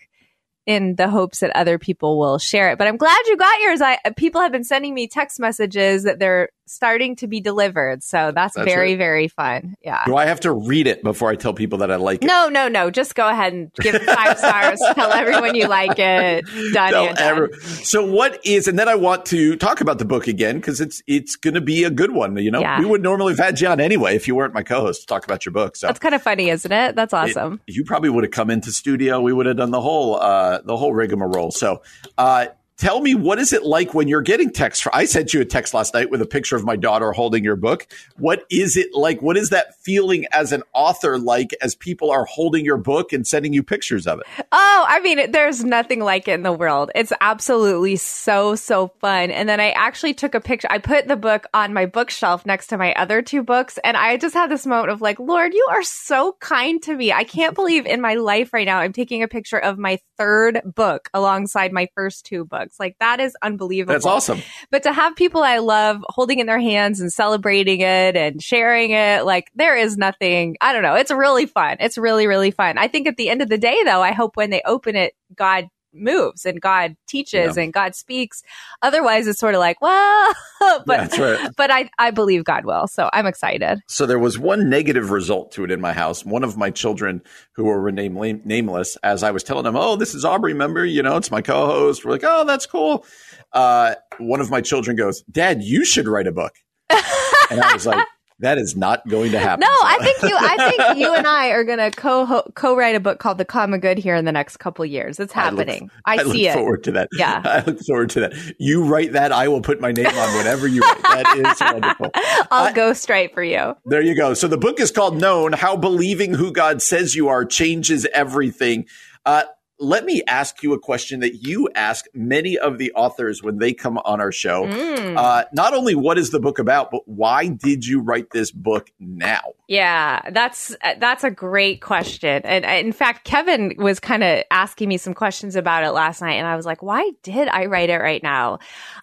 [0.66, 2.78] in the hopes that other people will share it.
[2.78, 3.82] But I'm glad you got yours.
[3.82, 8.04] I people have been sending me text messages that they're starting to be delivered.
[8.04, 9.76] So that's, that's very, very fun.
[9.82, 10.04] Yeah.
[10.06, 12.28] Do I have to read it before I tell people that I like it?
[12.28, 12.90] No, no, no.
[12.90, 14.82] Just go ahead and give it five stars.
[14.94, 16.46] tell everyone you like it.
[16.74, 17.16] Done.
[17.16, 17.54] Done.
[17.62, 21.02] So what is, and then I want to talk about the book again because it's
[21.08, 22.38] it's going to be a good one.
[22.38, 22.80] You know, yeah.
[22.80, 25.26] we would normally have had you on anyway if you weren't my co-host to talk
[25.26, 25.76] about your book.
[25.76, 26.96] So that's kind of funny, isn't it?
[26.96, 27.62] That's awesome.
[27.68, 29.22] It, you probably would have come into studio.
[29.22, 31.52] We would have done the whole uh, the whole rigmarole.
[31.52, 31.82] So.
[32.18, 35.46] Uh, tell me what is it like when you're getting text i sent you a
[35.46, 37.88] text last night with a picture of my daughter holding your book.
[38.18, 39.22] What is it like?
[39.22, 43.26] What is that feeling as an author like as people are holding your book and
[43.26, 44.26] sending you pictures of it?
[44.52, 46.92] Oh i mean there's nothing like it in the world.
[46.96, 49.32] It's absolutely so so fun.
[49.32, 52.68] And then i actually took a picture i put the book on my bookshelf next
[52.68, 55.68] to my other two books and i just had this moment of like lord you
[55.70, 57.12] are so kind to me.
[57.12, 60.62] I can't believe in my life right now i'm taking a picture of my third
[60.76, 62.80] book alongside my first two books books.
[62.80, 63.94] Like that is unbelievable.
[63.94, 64.42] That's awesome.
[64.72, 68.92] But to have people I love holding in their hands and celebrating it and sharing
[68.92, 70.96] it, like there is nothing, I don't know.
[70.96, 71.78] It's really fun.
[71.80, 72.78] It's really, really fun.
[72.78, 75.14] I think at the end of the day though, I hope when they open it,
[75.36, 77.64] God moves and God teaches yeah.
[77.64, 78.44] and God speaks.
[78.82, 80.34] Otherwise, it's sort of like, well,
[80.86, 81.50] but right.
[81.56, 83.80] but I I believe God will, so I'm excited.
[83.88, 86.26] So there was one negative result to it in my house.
[86.26, 87.22] One of my children,
[87.54, 90.54] who were name, nameless, as I was telling them, "Oh, this is Aubrey.
[90.54, 93.06] Remember, you know, it's my co-host." We're like, "Oh, that's cool."
[93.52, 96.56] Uh, one of my children goes, "Dad, you should write a book,"
[96.90, 98.06] and I was like.
[98.40, 99.62] That is not going to happen.
[99.62, 99.88] No, so.
[99.88, 100.38] I think you.
[100.38, 103.46] I think you and I are going to co co write a book called The
[103.46, 105.20] Common Good here in the next couple years.
[105.20, 105.90] It's happening.
[106.06, 106.54] I, look, I, I see look it.
[106.54, 107.10] Forward to that.
[107.14, 108.34] Yeah, I look forward to that.
[108.60, 111.04] You write that, I will put my name on whatever you write.
[111.04, 112.12] That is wonderful.
[112.52, 113.76] I'll I, go straight for you.
[113.86, 114.34] There you go.
[114.34, 118.88] So the book is called Known: How Believing Who God Says You Are Changes Everything.
[119.26, 119.44] Uh,
[119.80, 123.74] let me ask you a question that you ask many of the authors when they
[123.74, 124.66] come on our show.
[124.66, 125.18] Mm.
[125.18, 128.92] Uh, not only what is the book about, but why did you write this book
[129.00, 129.42] now?
[129.68, 132.42] Yeah, that's that's a great question.
[132.46, 136.36] And in fact, Kevin was kind of asking me some questions about it last night,
[136.36, 138.60] and I was like, "Why did I write it right now?"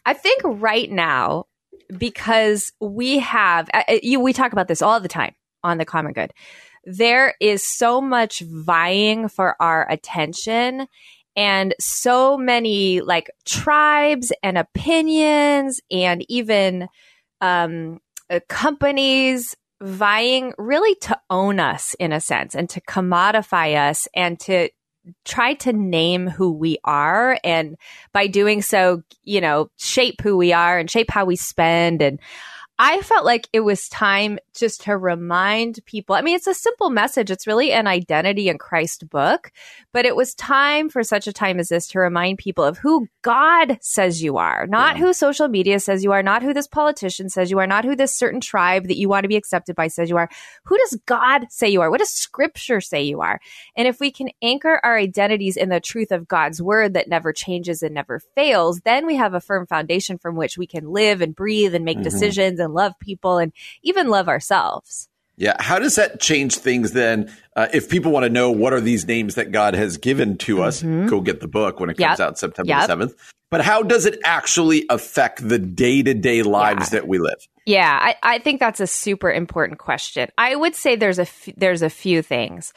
[0.07, 1.47] I think right now
[1.97, 6.13] because we have uh, you, we talk about this all the time on the Common
[6.13, 6.33] Good
[6.85, 10.87] there is so much vying for our attention
[11.37, 16.89] and so many like tribes and opinions and even
[17.41, 24.07] um, uh, companies vying really to own us in a sense and to commodify us
[24.15, 24.69] and to
[25.25, 27.39] try to name who we are.
[27.43, 27.77] And
[28.13, 32.21] by doing so you know shape who we are and shape how we spend and
[32.83, 36.17] I felt like it was time just to remind people.
[36.17, 37.31] I mean, it's a simple message.
[37.31, 39.53] It's really an identity in Christ book,
[39.93, 43.07] but it was time for such a time as this to remind people of who
[43.21, 45.03] God says you are, not yeah.
[45.03, 47.95] who social media says you are, not who this politician says you are, not who
[47.95, 50.31] this certain tribe that you want to be accepted by says you are.
[50.65, 51.91] Who does God say you are?
[51.91, 53.41] What does scripture say you are?
[53.77, 57.35] And if we can anchor our identities in the truth of God's word that never
[57.35, 61.21] changes and never fails, then we have a firm foundation from which we can live
[61.21, 62.05] and breathe and make mm-hmm.
[62.05, 63.53] decisions and and love people and
[63.83, 65.09] even love ourselves.
[65.37, 65.57] Yeah.
[65.59, 67.33] How does that change things then?
[67.57, 70.63] Uh, if people want to know what are these names that God has given to
[70.63, 71.07] us, mm-hmm.
[71.07, 72.21] go get the book when it comes yep.
[72.21, 72.89] out September yep.
[72.89, 73.15] 7th.
[73.51, 77.01] But how does it actually affect the day to day lives yeah.
[77.01, 77.49] that we live?
[77.67, 80.29] Yeah, I, I, think that's a super important question.
[80.39, 82.73] I would say there's a f- there's a few things.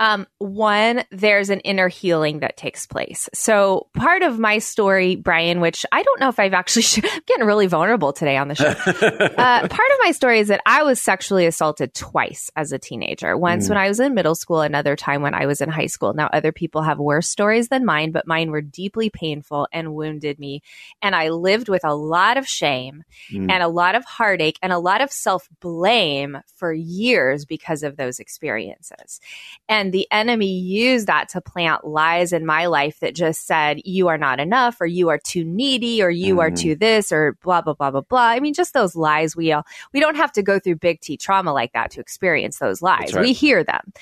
[0.00, 3.28] Um, one, there's an inner healing that takes place.
[3.34, 7.20] So part of my story, Brian, which I don't know if I've actually, sh- I'm
[7.26, 8.64] getting really vulnerable today on the show.
[8.66, 13.36] uh, part of my story is that I was sexually assaulted twice as a teenager.
[13.36, 13.68] Once mm.
[13.70, 16.14] when I was in middle school, another time when I was in high school.
[16.14, 20.38] Now other people have worse stories than mine, but mine were deeply painful and wounded
[20.38, 20.62] me.
[21.02, 23.50] And I lived with a lot of shame mm.
[23.50, 27.98] and a lot of heartache and a lot of self blame for years because of
[27.98, 29.20] those experiences.
[29.68, 34.08] And the enemy used that to plant lies in my life that just said, you
[34.08, 36.40] are not enough, or you are too needy, or you mm.
[36.40, 36.54] are mm-hmm.
[36.56, 38.20] too this, or blah, blah, blah, blah, blah.
[38.20, 41.16] I mean, just those lies we all, we don't have to go through big T
[41.16, 43.14] trauma like that to experience those lies.
[43.14, 43.22] Right.
[43.22, 43.92] We hear them.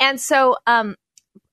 [0.00, 0.96] And so, um,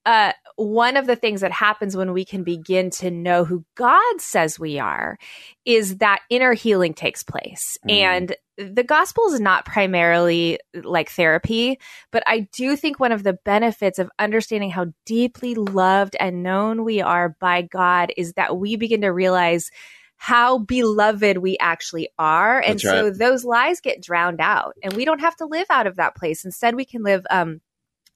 [0.05, 4.21] uh, one of the things that happens when we can begin to know who God
[4.21, 5.17] says we are
[5.65, 7.77] is that inner healing takes place.
[7.87, 7.91] Mm.
[7.91, 11.79] And the gospel is not primarily like therapy,
[12.11, 16.85] but I do think one of the benefits of understanding how deeply loved and known
[16.85, 19.71] we are by God is that we begin to realize
[20.17, 22.59] how beloved we actually are.
[22.61, 22.91] And right.
[22.91, 26.15] so those lies get drowned out and we don't have to live out of that
[26.15, 26.45] place.
[26.45, 27.59] Instead, we can live, um,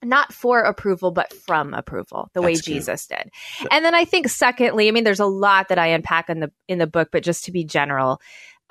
[0.02, 2.54] not for approval, but from approval, the That's way.
[2.54, 3.30] Jesus did.
[3.70, 6.52] And then I think secondly, I mean, there's a lot that I unpack in the
[6.68, 8.20] in the book, but just to be general,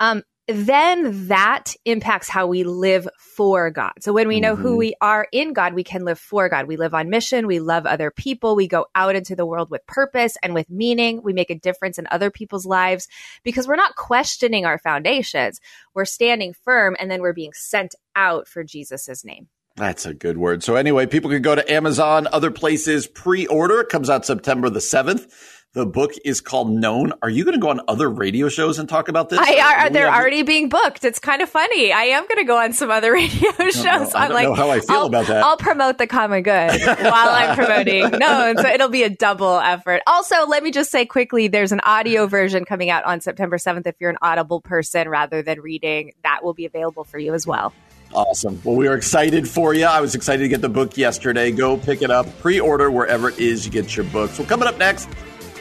[0.00, 3.92] um, then that impacts how we live for God.
[4.00, 4.62] So when we know mm-hmm.
[4.62, 6.66] who we are in God, we can live for God.
[6.66, 7.46] We live on mission.
[7.46, 8.56] We love other people.
[8.56, 11.22] We go out into the world with purpose and with meaning.
[11.22, 13.06] We make a difference in other people's lives
[13.44, 15.60] because we're not questioning our foundations.
[15.94, 19.48] We're standing firm and then we're being sent out for Jesus' name.
[19.80, 20.62] That's a good word.
[20.62, 23.80] So anyway, people can go to Amazon, other places, pre-order.
[23.80, 25.32] It comes out September the 7th.
[25.72, 27.14] The book is called Known.
[27.22, 29.38] Are you going to go on other radio shows and talk about this?
[29.40, 29.88] I are.
[29.90, 31.02] They're already being booked.
[31.04, 31.92] It's kind of funny.
[31.92, 33.86] I am going to go on some other radio shows.
[33.86, 35.42] I don't, I don't like, know how I feel I'll, about that.
[35.42, 38.58] I'll promote the common good while I'm promoting Known.
[38.58, 40.02] So it'll be a double effort.
[40.06, 43.86] Also, let me just say quickly, there's an audio version coming out on September 7th.
[43.86, 47.46] If you're an Audible person rather than reading, that will be available for you as
[47.46, 47.72] well.
[48.12, 48.60] Awesome.
[48.64, 49.84] Well, we are excited for you.
[49.84, 51.52] I was excited to get the book yesterday.
[51.52, 54.38] Go pick it up, pre order wherever it is you get your books.
[54.38, 55.08] Well, coming up next,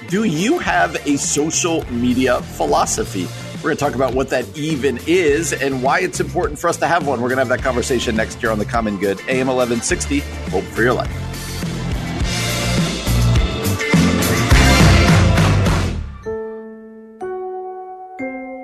[0.08, 3.28] do you have a social media philosophy?
[3.58, 6.78] We're going to talk about what that even is and why it's important for us
[6.78, 7.22] to have one.
[7.22, 10.20] We're going to have that conversation next year on The Common Good, AM 1160.
[10.50, 11.29] Hope for your life.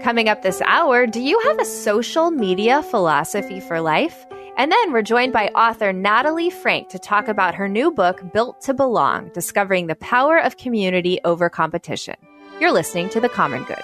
[0.06, 4.28] Coming up this hour, do you have a social media philosophy for life?
[4.56, 8.62] And then we're joined by author Natalie Franke to talk about her new book, Built
[8.62, 12.14] to Belong Discovering the Power of Community Over Competition.
[12.60, 13.82] You're listening to The Common Good.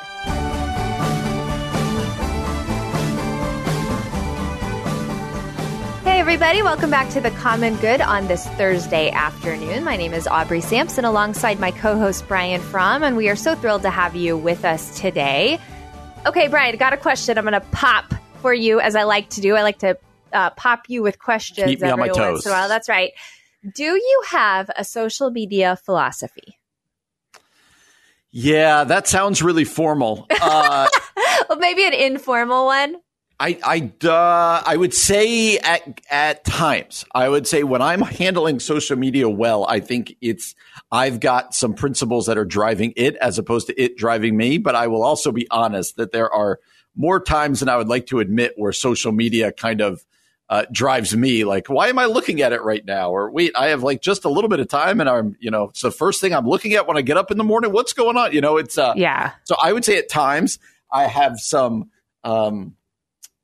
[6.03, 9.83] Hey, everybody, welcome back to The Common Good on this Thursday afternoon.
[9.83, 13.55] My name is Aubrey Sampson alongside my co host Brian Fromm, and we are so
[13.55, 15.59] thrilled to have you with us today.
[16.23, 17.37] Okay, Brian, got a question.
[17.39, 19.55] I'm going to pop for you as I like to do.
[19.55, 19.97] I like to
[20.31, 22.33] uh, pop you with questions Keep me every on my toes.
[22.33, 22.69] once in a while.
[22.69, 23.11] That's right.
[23.75, 26.59] Do you have a social media philosophy?
[28.29, 30.27] Yeah, that sounds really formal.
[30.29, 30.87] Uh,
[31.49, 32.97] well, maybe an informal one.
[33.41, 38.59] I I uh, I would say at at times I would say when I'm handling
[38.59, 40.53] social media well, I think it's
[40.91, 44.59] I've got some principles that are driving it as opposed to it driving me.
[44.59, 46.59] But I will also be honest that there are
[46.95, 50.05] more times than I would like to admit where social media kind of
[50.47, 51.43] uh, drives me.
[51.43, 53.09] Like, why am I looking at it right now?
[53.09, 55.69] Or wait, I have like just a little bit of time, and I'm you know
[55.69, 57.71] it's the first thing I'm looking at when I get up in the morning.
[57.71, 58.33] What's going on?
[58.33, 59.31] You know, it's uh, yeah.
[59.45, 60.59] So I would say at times
[60.91, 61.89] I have some.
[62.23, 62.75] Um,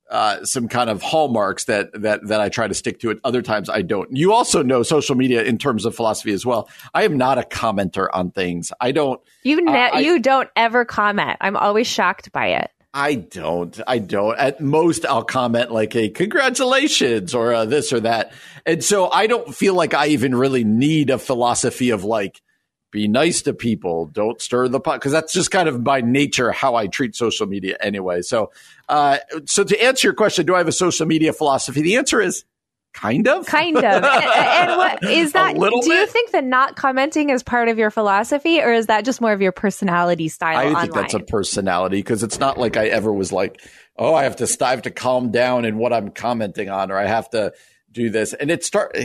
[0.09, 3.11] uh, some kind of hallmarks that that that I try to stick to.
[3.11, 4.15] At other times, I don't.
[4.15, 6.69] You also know social media in terms of philosophy as well.
[6.93, 8.71] I am not a commenter on things.
[8.79, 9.21] I don't.
[9.43, 11.37] You ne- I, you don't ever comment.
[11.41, 12.71] I'm always shocked by it.
[12.93, 13.79] I don't.
[13.85, 14.37] I don't.
[14.39, 18.31] At most, I'll comment like a congratulations or a this or that.
[18.65, 22.41] And so I don't feel like I even really need a philosophy of like,
[22.89, 26.51] be nice to people, don't stir the pot, because that's just kind of by nature
[26.51, 28.21] how I treat social media anyway.
[28.21, 28.51] So,
[28.89, 31.81] uh, so to answer your question, do I have a social media philosophy?
[31.81, 32.45] The answer is
[32.93, 35.85] kind of kind of and, and what is that do bit?
[35.85, 39.31] you think that not commenting is part of your philosophy or is that just more
[39.31, 40.81] of your personality style i online?
[40.83, 43.61] think that's a personality because it's not like i ever was like
[43.97, 47.05] oh i have to strive to calm down in what i'm commenting on or i
[47.05, 47.53] have to
[47.91, 48.97] do this and it start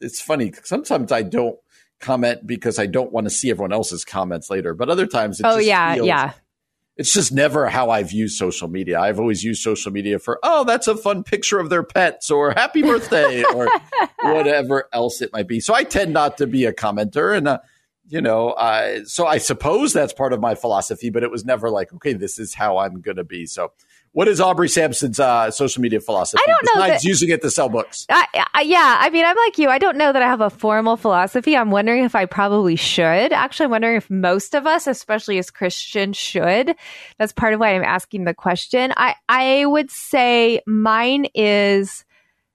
[0.00, 1.58] it's funny sometimes i don't
[2.00, 5.58] comment because i don't want to see everyone else's comments later but other times oh
[5.58, 6.32] yeah feels, yeah
[6.98, 8.98] it's just never how I've used social media.
[9.00, 12.50] I've always used social media for, oh, that's a fun picture of their pets or
[12.50, 13.68] happy birthday or
[14.22, 15.60] whatever else it might be.
[15.60, 17.36] So I tend not to be a commenter.
[17.36, 17.60] And, uh,
[18.08, 21.70] you know, uh, so I suppose that's part of my philosophy, but it was never
[21.70, 23.46] like, okay, this is how I'm going to be.
[23.46, 23.72] So
[24.12, 26.42] what is Aubrey Sampson's uh, social media philosophy?
[26.44, 26.82] I don't know.
[26.82, 28.06] Besides that, using it to sell books.
[28.08, 29.68] I, I, yeah, I mean, I'm like you.
[29.68, 31.56] I don't know that I have a formal philosophy.
[31.56, 33.32] I'm wondering if I probably should.
[33.32, 36.74] Actually, I'm wondering if most of us, especially as Christians, should.
[37.18, 38.92] That's part of why I'm asking the question.
[38.96, 42.04] I, I would say mine is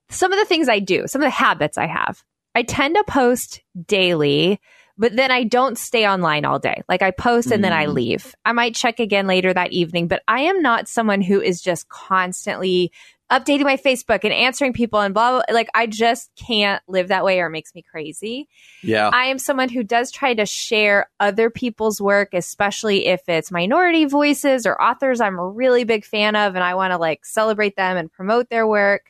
[0.09, 2.23] some of the things I do, some of the habits I have.
[2.55, 4.59] I tend to post daily
[4.97, 6.83] but then I don't stay online all day.
[6.87, 7.63] Like I post and mm.
[7.63, 7.93] then I mm.
[7.93, 8.35] leave.
[8.45, 11.89] I might check again later that evening, but I am not someone who is just
[11.89, 12.91] constantly
[13.31, 15.53] updating my Facebook and answering people and blah, blah.
[15.53, 18.47] Like I just can't live that way or it makes me crazy.
[18.83, 19.09] Yeah.
[19.11, 24.05] I am someone who does try to share other people's work, especially if it's minority
[24.05, 27.75] voices or authors I'm a really big fan of and I want to like celebrate
[27.75, 29.05] them and promote their work.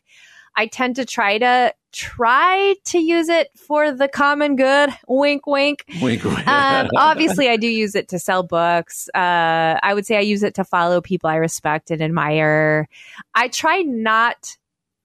[0.55, 4.89] I tend to try to try to use it for the common good.
[5.07, 5.85] Wink, wink.
[6.01, 6.47] Wink, wink.
[6.47, 9.09] um, obviously, I do use it to sell books.
[9.13, 12.87] Uh, I would say I use it to follow people I respect and admire.
[13.35, 14.57] I try not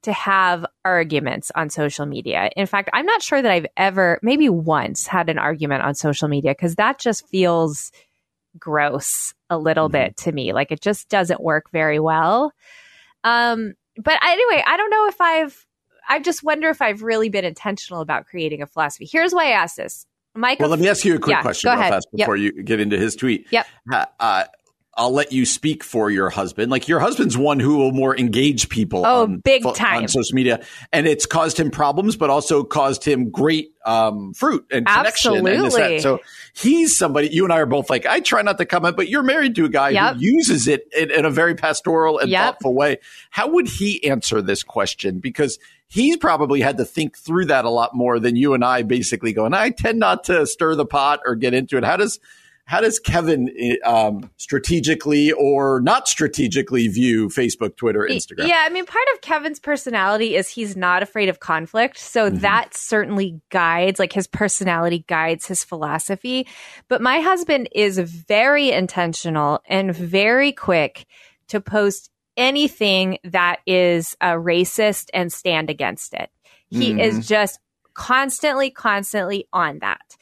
[0.03, 2.51] to have arguments on social media.
[2.57, 6.29] In fact, I'm not sure that I've ever, maybe once, had an argument on social
[6.29, 7.93] media because that just feels
[8.59, 10.05] gross a little mm-hmm.
[10.05, 10.53] bit to me.
[10.53, 12.53] Like it just doesn't work very well.
[13.25, 15.67] Um, but anyway, I don't know if I've,
[16.09, 19.09] I just wonder if I've really been intentional about creating a philosophy.
[19.11, 20.07] Here's why I asked this.
[20.35, 22.55] Michael, well, let me ask you a quick yeah, question real fast before yep.
[22.55, 23.47] you get into his tweet.
[23.51, 23.67] Yep.
[24.21, 24.45] Uh,
[24.99, 26.73] I'll let you speak for your husband.
[26.73, 29.07] Like your husband's one who will more engage people.
[29.07, 30.61] Oh, on, big time on social media,
[30.93, 35.47] and it's caused him problems, but also caused him great um, fruit and connection.
[35.47, 35.95] Absolutely.
[35.95, 36.19] And so
[36.53, 37.29] he's somebody.
[37.29, 39.65] You and I are both like I try not to comment, but you're married to
[39.65, 40.17] a guy yep.
[40.17, 42.55] who uses it in, in, a very pastoral and yep.
[42.55, 42.99] thoughtful way.
[43.31, 45.21] How would he answer this question?
[45.21, 48.83] Because he's probably had to think through that a lot more than you and I.
[48.83, 51.85] Basically, going, I tend not to stir the pot or get into it.
[51.85, 52.19] How does
[52.69, 53.49] how does Kevin
[53.83, 58.47] um, strategically or not strategically view Facebook, Twitter, Instagram?
[58.47, 61.97] Yeah, I mean, part of Kevin's personality is he's not afraid of conflict.
[61.97, 62.41] So mm-hmm.
[62.41, 66.47] that certainly guides, like his personality guides his philosophy.
[66.89, 71.07] But my husband is very intentional and very quick
[71.47, 76.29] to post anything that is uh, racist and stand against it.
[76.69, 77.01] He mm-hmm.
[77.01, 77.61] is just
[77.95, 80.17] constantly, constantly on that.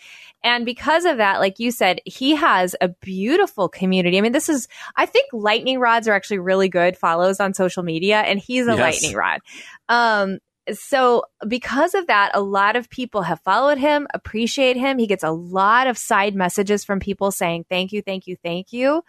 [0.47, 4.17] And because of that, like you said, he has a beautiful community.
[4.17, 7.83] I mean, this is, I think lightning rods are actually really good follows on social
[7.83, 8.79] media, and he's a yes.
[8.79, 9.41] lightning rod.
[9.89, 10.39] Um,
[10.73, 14.99] so because of that, a lot of people have followed him, appreciate him.
[14.99, 18.73] He gets a lot of side messages from people saying, thank you, thank you, thank
[18.73, 19.03] you.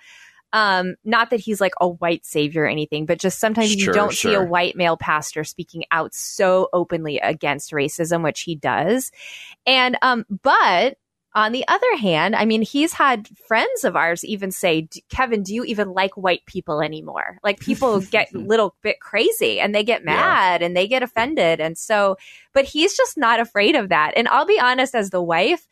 [0.53, 3.93] Um, not that he's like a white savior or anything, but just sometimes sure, you
[3.93, 4.31] don't sure.
[4.31, 9.11] see a white male pastor speaking out so openly against racism, which he does.
[9.67, 10.97] And, um, but
[11.35, 15.53] on the other hand, I mean, he's had friends of ours even say, Kevin, do
[15.53, 17.37] you even like white people anymore?
[17.43, 20.65] Like people get a little bit crazy and they get mad yeah.
[20.65, 21.59] and they get offended.
[21.59, 22.17] And so,
[22.53, 24.13] but he's just not afraid of that.
[24.15, 25.67] And I'll be honest, as the wife,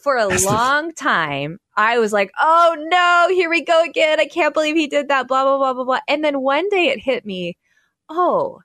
[0.00, 4.18] for a long time, I was like, oh no, here we go again.
[4.18, 6.00] I can't believe he did that, blah, blah, blah, blah, blah.
[6.08, 7.58] And then one day it hit me,
[8.08, 8.60] oh,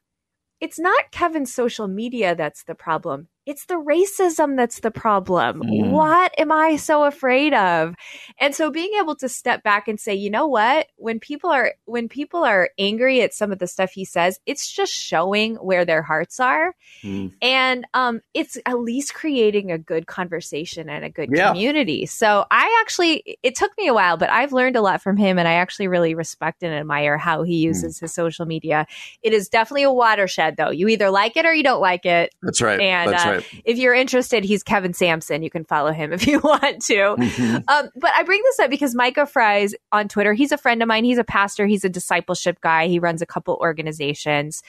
[0.61, 5.61] it's not Kevin's social media that's the problem it's the racism that's the problem.
[5.61, 5.91] Mm.
[5.91, 7.93] What am I so afraid of?
[8.39, 10.87] And so being able to step back and say, you know what?
[10.95, 14.69] When people are when people are angry at some of the stuff he says, it's
[14.69, 16.75] just showing where their hearts are.
[17.03, 17.33] Mm.
[17.41, 21.49] And um it's at least creating a good conversation and a good yeah.
[21.49, 22.07] community.
[22.07, 25.37] So I actually it took me a while, but I've learned a lot from him
[25.37, 27.67] and I actually really respect and admire how he mm.
[27.67, 28.01] uses mm.
[28.01, 28.87] his social media.
[29.21, 30.71] It is definitely a watershed though.
[30.71, 32.33] You either like it or you don't like it.
[32.41, 32.79] That's right.
[32.79, 33.61] And that's uh, right right.
[33.65, 35.43] if you're interested, he's Kevin Sampson.
[35.43, 36.93] You can follow him if you want to.
[36.93, 37.55] Mm-hmm.
[37.67, 40.87] Um, but I bring this up because Micah Fries on Twitter, he's a friend of
[40.87, 41.03] mine.
[41.03, 41.65] He's a pastor.
[41.65, 42.87] He's a discipleship guy.
[42.87, 44.63] He runs a couple organizations.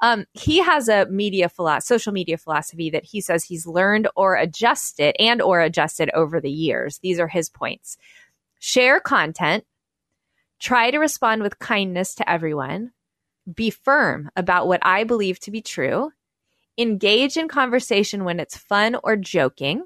[0.00, 4.34] Um, he has a media philosophy, social media philosophy that he says he's learned or
[4.34, 6.98] adjusted and or adjusted over the years.
[6.98, 7.98] These are his points.
[8.58, 9.64] Share content,
[10.58, 12.92] try to respond with kindness to everyone,
[13.52, 16.12] be firm about what I believe to be true,
[16.80, 19.84] engage in conversation when it's fun or joking,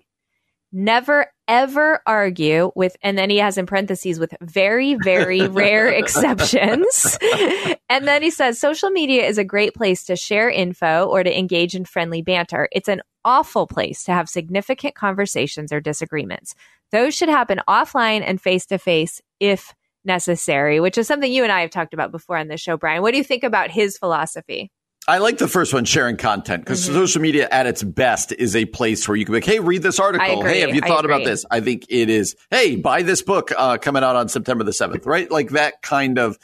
[0.72, 7.18] never ever argue with, and then he has in parentheses with very, very rare exceptions.
[7.88, 11.38] and then he says social media is a great place to share info or to
[11.38, 12.68] engage in friendly banter.
[12.72, 16.54] It's an awful place to have significant conversations or disagreements.
[16.92, 19.74] Those should happen offline and face to face if
[20.04, 23.02] necessary, which is something you and I have talked about before on this show, Brian.
[23.02, 24.70] What do you think about his philosophy?
[25.06, 26.94] I like the first one, sharing content, because mm-hmm.
[26.94, 29.82] social media at its best is a place where you can be like, hey, read
[29.82, 30.42] this article.
[30.42, 31.44] Hey, have you thought about this?
[31.50, 35.04] I think it is, hey, buy this book uh, coming out on September the 7th,
[35.04, 35.30] right?
[35.30, 36.38] Like that kind of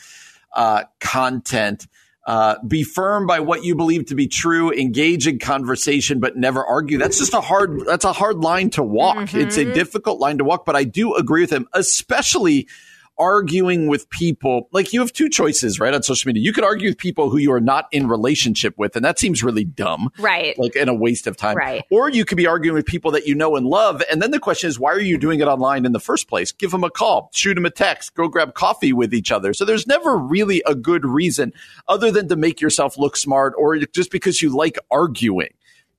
[0.52, 1.86] uh, content.
[2.26, 4.70] Uh, be firm by what you believe to be true.
[4.70, 6.98] Engage in conversation, but never argue.
[6.98, 7.80] That's just a hard.
[7.86, 9.16] That's a hard line to walk.
[9.16, 9.40] Mm-hmm.
[9.40, 9.72] It's a mm-hmm.
[9.72, 10.66] difficult line to walk.
[10.66, 12.68] But I do agree with him, especially
[13.20, 15.92] arguing with people, like you have two choices, right?
[15.92, 18.96] On social media, you could argue with people who you are not in relationship with,
[18.96, 20.58] and that seems really dumb, right?
[20.58, 21.84] Like and a waste of time, right?
[21.90, 24.40] Or you could be arguing with people that you know and love, and then the
[24.40, 26.50] question is, why are you doing it online in the first place?
[26.50, 29.52] Give them a call, shoot them a text, go grab coffee with each other.
[29.52, 31.52] So there's never really a good reason
[31.86, 35.52] other than to make yourself look smart, or just because you like arguing.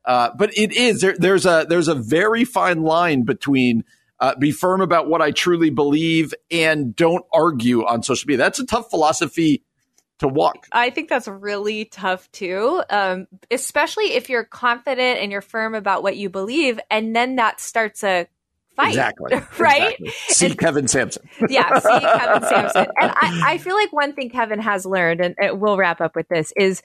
[0.04, 3.84] Uh, but it is there, there's a there's a very fine line between
[4.22, 8.38] uh, be firm about what I truly believe and don't argue on social media.
[8.38, 9.64] That's a tough philosophy
[10.20, 10.68] to walk.
[10.72, 16.04] I think that's really tough too, um, especially if you're confident and you're firm about
[16.04, 18.28] what you believe, and then that starts a
[18.76, 18.90] fight.
[18.90, 19.42] Exactly.
[19.60, 19.96] right?
[20.00, 20.12] Exactly.
[20.28, 21.28] See and, Kevin Sampson.
[21.50, 22.86] yeah, see Kevin Sampson.
[23.00, 26.28] And I, I, feel like one thing Kevin has learned, and we'll wrap up with
[26.28, 26.84] this, is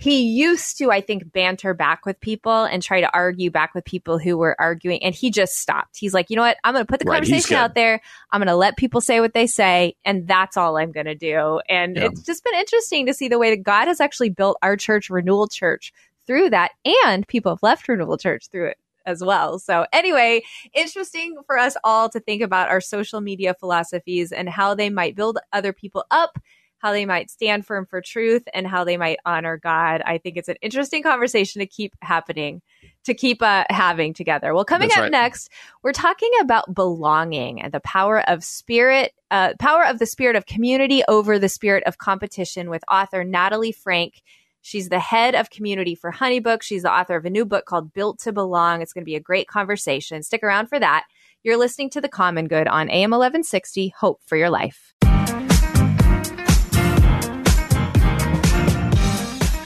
[0.00, 3.84] he used to, I think, banter back with people and try to argue back with
[3.84, 5.02] people who were arguing.
[5.02, 5.96] And he just stopped.
[5.98, 6.56] He's like, you know what?
[6.62, 8.00] I'm going to put the right, conversation out there.
[8.30, 9.96] I'm going to let people say what they say.
[10.04, 11.60] And that's all I'm going to do.
[11.68, 12.04] And yeah.
[12.04, 15.10] it's just been interesting to see the way that God has actually built our church,
[15.10, 15.92] Renewal Church,
[16.28, 16.70] through that.
[17.04, 19.58] And people have left Renewal Church through it as well.
[19.58, 20.42] So, anyway,
[20.74, 25.16] interesting for us all to think about our social media philosophies and how they might
[25.16, 26.38] build other people up
[26.78, 30.00] how they might stand firm for truth and how they might honor God.
[30.04, 32.62] I think it's an interesting conversation to keep happening,
[33.04, 34.54] to keep uh, having together.
[34.54, 35.12] Well, coming That's up right.
[35.12, 35.50] next,
[35.82, 40.46] we're talking about belonging and the power of spirit, uh, power of the spirit of
[40.46, 44.22] community over the spirit of competition with author Natalie Franke.
[44.60, 46.62] She's the head of community for Honeybook.
[46.62, 48.82] She's the author of a new book called Built to Belong.
[48.82, 50.22] It's going to be a great conversation.
[50.22, 51.04] Stick around for that.
[51.42, 53.94] You're listening to The Common Good on AM 1160.
[53.96, 54.87] Hope for your life.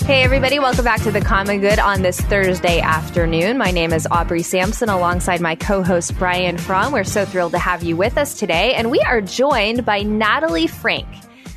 [0.05, 3.57] Hey, everybody, welcome back to The Common Good on this Thursday afternoon.
[3.57, 6.93] My name is Aubrey Sampson alongside my co host Brian Fromm.
[6.93, 8.75] We're so thrilled to have you with us today.
[8.75, 11.07] And we are joined by Natalie Franke.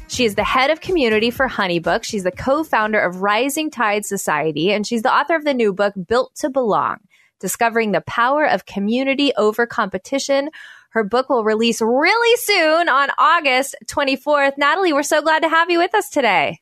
[0.10, 2.04] She is the head of community for Honeybook.
[2.04, 5.74] She's the co founder of Rising Tide Society, and she's the author of the new
[5.74, 6.98] book, Built to Belong
[7.40, 10.52] Discovering the Power of Community Over Competition.
[10.92, 14.54] Her book will release really soon on August 24th.
[14.60, 16.60] Natalie, we're so glad to have you with us today.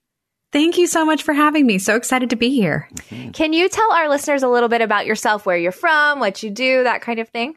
[0.53, 1.79] Thank you so much for having me.
[1.79, 2.87] So excited to be here.
[3.33, 6.51] Can you tell our listeners a little bit about yourself, where you're from, what you
[6.51, 7.55] do, that kind of thing?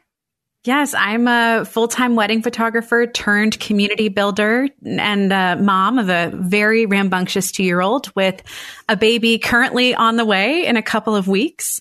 [0.63, 6.31] Yes, I'm a full time wedding photographer turned community builder and a mom of a
[6.33, 8.41] very rambunctious two year old with
[8.89, 11.79] a baby currently on the way in a couple of weeks.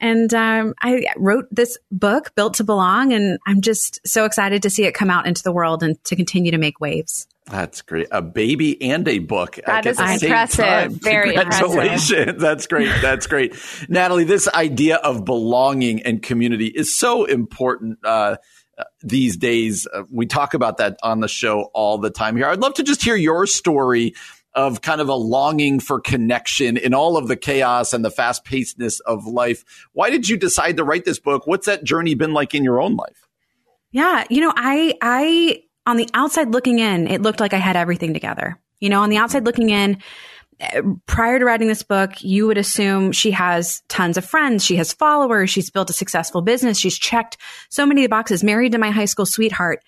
[0.00, 4.70] And um, I wrote this book, Built to Belong, and I'm just so excited to
[4.70, 7.26] see it come out into the world and to continue to make waves.
[7.48, 8.08] That's great.
[8.10, 9.60] A baby and a book.
[9.64, 10.92] That is impressive.
[10.94, 12.10] Very Congratulations.
[12.10, 12.40] Impressive.
[12.40, 12.92] That's great.
[13.00, 13.54] That's great.
[13.88, 18.00] Natalie, this idea of belonging and community is so important.
[18.04, 18.36] Uh,
[19.00, 22.46] these days, uh, we talk about that on the show all the time here.
[22.46, 24.14] I'd love to just hear your story
[24.56, 28.44] of kind of a longing for connection in all of the chaos and the fast
[28.44, 29.64] pacedness of life.
[29.92, 31.46] Why did you decide to write this book?
[31.46, 33.28] What's that journey been like in your own life?
[33.92, 37.76] Yeah, you know, I I on the outside looking in, it looked like I had
[37.76, 38.58] everything together.
[38.80, 39.98] You know, on the outside looking in,
[40.58, 44.64] eh, prior to writing this book, you would assume she has tons of friends.
[44.64, 45.50] She has followers.
[45.50, 46.78] She's built a successful business.
[46.78, 47.36] She's checked
[47.68, 49.82] so many of the boxes, married to my high school sweetheart.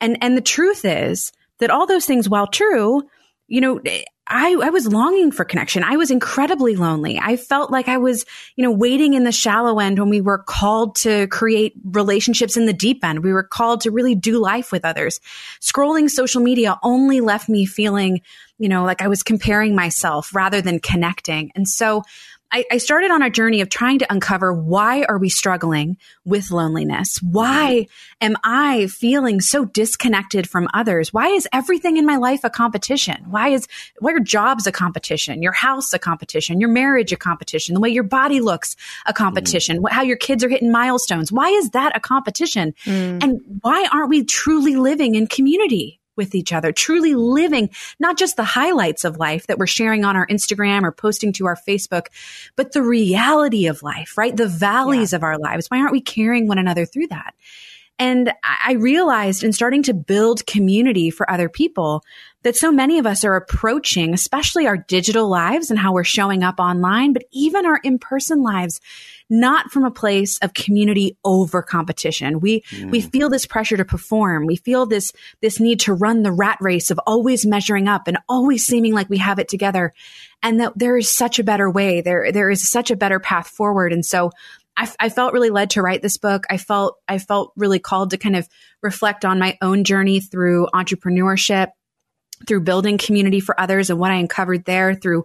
[0.00, 3.02] And, and the truth is that all those things, while true,
[3.46, 3.80] you know,
[4.26, 5.84] I, I was longing for connection.
[5.84, 7.20] I was incredibly lonely.
[7.22, 8.24] I felt like I was,
[8.56, 12.64] you know, waiting in the shallow end when we were called to create relationships in
[12.64, 13.22] the deep end.
[13.22, 15.20] We were called to really do life with others.
[15.60, 18.22] Scrolling social media only left me feeling,
[18.58, 21.52] you know, like I was comparing myself rather than connecting.
[21.54, 22.02] And so
[22.54, 26.52] I, I started on a journey of trying to uncover why are we struggling with
[26.52, 27.18] loneliness?
[27.20, 27.88] Why
[28.20, 31.12] am I feeling so disconnected from others?
[31.12, 33.24] Why is everything in my life a competition?
[33.28, 33.66] Why is
[33.98, 35.42] why are jobs a competition?
[35.42, 36.60] Your house a competition?
[36.60, 37.74] Your marriage a competition?
[37.74, 38.76] The way your body looks
[39.06, 39.82] a competition?
[39.82, 39.90] Mm.
[39.90, 41.32] How your kids are hitting milestones?
[41.32, 42.72] Why is that a competition?
[42.84, 43.20] Mm.
[43.20, 46.00] And why aren't we truly living in community?
[46.16, 50.16] With each other, truly living not just the highlights of life that we're sharing on
[50.16, 52.06] our Instagram or posting to our Facebook,
[52.56, 54.36] but the reality of life, right?
[54.36, 55.16] The valleys yeah.
[55.16, 55.68] of our lives.
[55.68, 57.34] Why aren't we carrying one another through that?
[57.98, 62.02] And I realized in starting to build community for other people
[62.42, 66.42] that so many of us are approaching, especially our digital lives and how we're showing
[66.42, 68.80] up online, but even our in person lives,
[69.30, 72.40] not from a place of community over competition.
[72.40, 72.90] We, mm.
[72.90, 74.44] we feel this pressure to perform.
[74.44, 78.18] We feel this, this need to run the rat race of always measuring up and
[78.28, 79.94] always seeming like we have it together.
[80.42, 82.02] And that there is such a better way.
[82.02, 83.92] There, there is such a better path forward.
[83.92, 84.32] And so
[84.76, 86.44] I, I, felt really led to write this book.
[86.50, 88.48] I felt I felt really called to kind of
[88.82, 91.68] reflect on my own journey through entrepreneurship,
[92.46, 95.24] through building community for others, and what I uncovered there through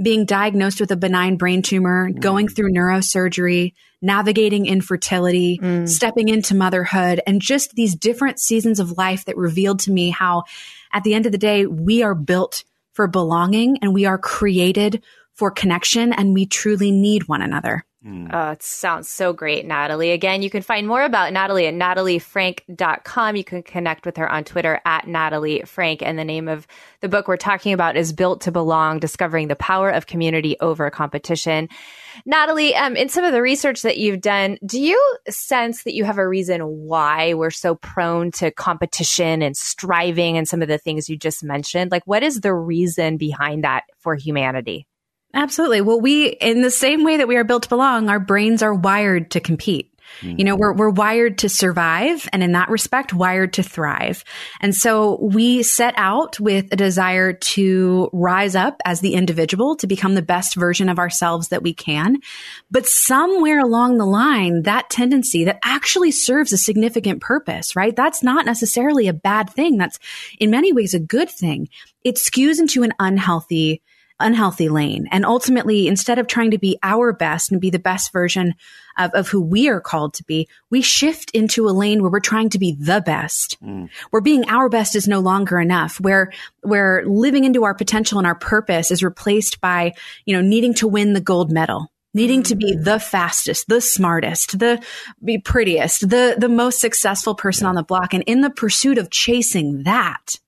[0.00, 2.20] being diagnosed with a benign brain tumor, mm.
[2.20, 3.72] going through neurosurgery,
[4.02, 5.88] navigating infertility, mm.
[5.88, 10.44] stepping into motherhood, and just these different seasons of life that revealed to me how,
[10.92, 15.02] at the end of the day, we are built for belonging and we are created
[15.34, 17.84] for connection, and we truly need one another.
[18.06, 18.30] Mm.
[18.32, 20.12] Oh, it sounds so great, Natalie.
[20.12, 23.36] Again, you can find more about Natalie at nataliefranke.com.
[23.36, 26.02] You can connect with her on Twitter at Natalie Franke.
[26.02, 26.66] And the name of
[27.00, 30.88] the book we're talking about is Built to Belong Discovering the Power of Community Over
[30.88, 31.68] Competition.
[32.24, 36.04] Natalie, um, in some of the research that you've done, do you sense that you
[36.04, 40.78] have a reason why we're so prone to competition and striving and some of the
[40.78, 41.90] things you just mentioned?
[41.90, 44.86] Like, what is the reason behind that for humanity?
[45.32, 45.80] Absolutely.
[45.80, 48.74] Well, we, in the same way that we are built to belong, our brains are
[48.74, 49.90] wired to compete.
[50.22, 54.24] You know, we're, we're wired to survive and in that respect, wired to thrive.
[54.60, 59.86] And so we set out with a desire to rise up as the individual to
[59.86, 62.18] become the best version of ourselves that we can.
[62.70, 67.96] But somewhere along the line, that tendency that actually serves a significant purpose, right?
[67.96, 69.78] That's not necessarily a bad thing.
[69.78, 69.98] That's
[70.38, 71.68] in many ways a good thing.
[72.04, 73.80] It skews into an unhealthy
[74.20, 75.08] unhealthy lane.
[75.10, 78.54] And ultimately, instead of trying to be our best and be the best version
[78.98, 82.20] of, of who we are called to be, we shift into a lane where we're
[82.20, 83.58] trying to be the best.
[83.62, 83.88] Mm.
[84.10, 86.00] Where being our best is no longer enough.
[86.00, 89.94] Where, where living into our potential and our purpose is replaced by,
[90.24, 92.84] you know, needing to win the gold medal needing to be mm.
[92.84, 94.82] the fastest, the smartest, the
[95.24, 97.68] be prettiest, the the most successful person yeah.
[97.68, 100.40] on the block and in the pursuit of chasing that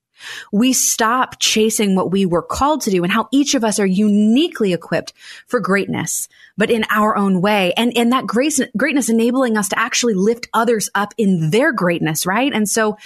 [0.51, 3.85] we stop chasing what we were called to do and how each of us are
[3.85, 5.13] uniquely equipped
[5.47, 7.73] for greatness, but in our own way.
[7.77, 12.25] And, and that grace, greatness enabling us to actually lift others up in their greatness,
[12.25, 12.51] right?
[12.53, 12.97] And so,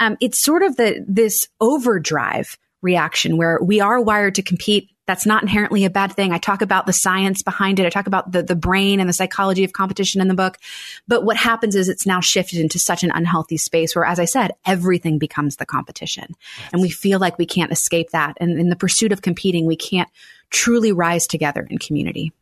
[0.00, 5.26] um, it's sort of the, this overdrive reaction where we are wired to compete that's
[5.26, 6.32] not inherently a bad thing.
[6.32, 7.86] I talk about the science behind it.
[7.86, 10.58] I talk about the, the brain and the psychology of competition in the book.
[11.06, 14.24] But what happens is it's now shifted into such an unhealthy space where, as I
[14.24, 16.34] said, everything becomes the competition.
[16.58, 16.70] Yes.
[16.72, 18.36] And we feel like we can't escape that.
[18.40, 20.08] And in the pursuit of competing, we can't
[20.50, 22.32] truly rise together in community.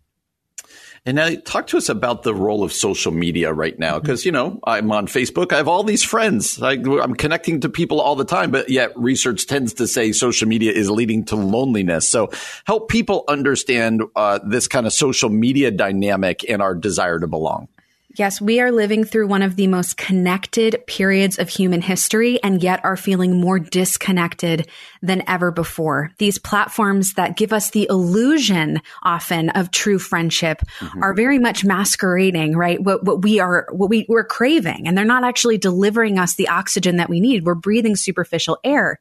[1.06, 4.00] And now talk to us about the role of social media right now.
[4.00, 4.28] Cause, mm-hmm.
[4.28, 5.52] you know, I'm on Facebook.
[5.52, 6.62] I have all these friends.
[6.62, 10.48] I, am connecting to people all the time, but yet research tends to say social
[10.48, 12.08] media is leading to loneliness.
[12.08, 12.30] So
[12.64, 17.68] help people understand uh, this kind of social media dynamic and our desire to belong.
[18.16, 22.62] Yes, we are living through one of the most connected periods of human history and
[22.62, 24.68] yet are feeling more disconnected
[25.04, 26.10] than ever before.
[26.18, 31.02] These platforms that give us the illusion often of true friendship mm-hmm.
[31.02, 32.82] are very much masquerading, right?
[32.82, 36.48] What, what we are, what we, we're craving and they're not actually delivering us the
[36.48, 37.44] oxygen that we need.
[37.44, 38.98] We're breathing superficial air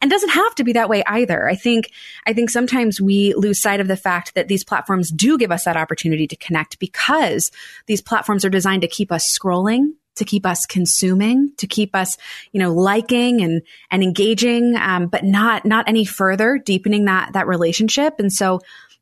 [0.00, 1.48] and doesn't have to be that way either.
[1.48, 1.90] I think,
[2.26, 5.64] I think sometimes we lose sight of the fact that these platforms do give us
[5.64, 7.50] that opportunity to connect because
[7.86, 12.16] these platforms are designed to keep us scrolling, to keep us consuming, to keep us,
[12.52, 17.46] you know, liking and and engaging, um, but not not any further deepening that that
[17.46, 18.14] relationship.
[18.18, 18.60] And so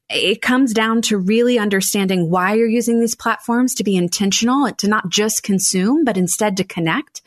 [0.08, 4.88] it comes down to really understanding why you're using these platforms to be intentional, to
[4.88, 7.22] not just consume, but instead to connect.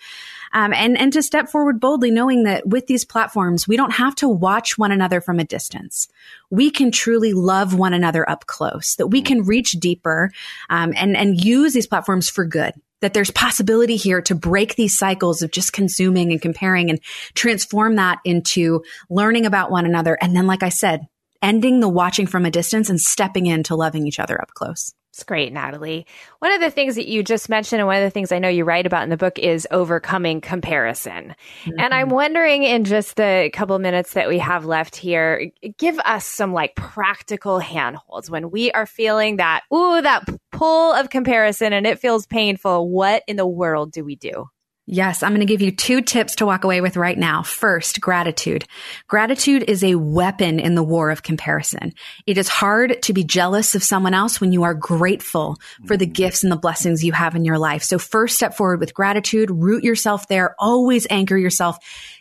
[0.53, 4.15] Um, and, and to step forward boldly, knowing that with these platforms, we don't have
[4.15, 6.07] to watch one another from a distance.
[6.49, 10.31] We can truly love one another up close, that we can reach deeper
[10.69, 14.97] um, and, and use these platforms for good that there's possibility here to break these
[14.97, 16.99] cycles of just consuming and comparing and
[17.33, 20.17] transform that into learning about one another.
[20.21, 21.07] And then, like I said,
[21.41, 24.93] ending the watching from a distance and stepping into loving each other up close.
[25.15, 26.05] It's great, Natalie.
[26.39, 28.49] One of the things that you just mentioned, and one of the things I know
[28.49, 31.33] you write about in the book is overcoming comparison.
[31.63, 31.79] Mm-hmm.
[31.79, 36.27] And I'm wondering, in just the couple minutes that we have left here, give us
[36.27, 41.87] some like practical handholds when we are feeling that, ooh, that pull of comparison and
[41.87, 42.89] it feels painful.
[42.89, 44.49] What in the world do we do?
[44.87, 47.41] Yes, I'm going to give you two tips to walk away with right now.
[47.41, 48.65] First, gratitude.
[49.07, 51.93] Gratitude is a weapon in the war of comparison.
[52.27, 55.57] It is hard to be jealous of someone else when you are grateful
[55.87, 56.13] for the mm.
[56.13, 57.81] gifts and the blessings you have in your life.
[57.81, 61.79] So first step forward with gratitude, root yourself there, always anchor yourself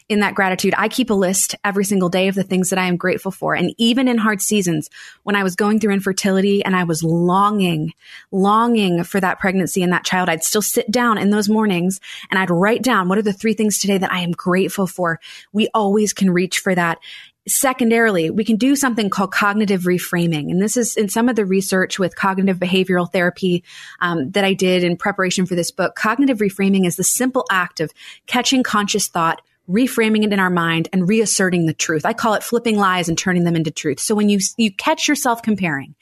[0.09, 0.75] in that gratitude.
[0.77, 3.55] I keep a list every single day of the things that I am grateful for.
[3.55, 4.91] And even in hard seasons,
[5.23, 7.95] when I was going through infertility and I was longing,
[8.31, 12.01] longing for that pregnancy and that child, I'd still sit down in those mornings
[12.31, 15.21] and I'd write down what are the three things today that I am grateful for.
[15.53, 16.99] We always can reach for that
[17.47, 20.51] secondarily, we can do something called cognitive reframing.
[20.51, 23.65] And this is in some of the research with cognitive behavioral therapy
[24.01, 25.95] um, that I did in preparation for this book.
[25.95, 27.93] Cognitive reframing is the simple act of
[28.27, 32.05] catching conscious thought, reframing it in our mind and reasserting the truth.
[32.05, 33.99] I call it flipping lies and turning them into truth.
[33.99, 35.95] So when you, you catch yourself comparing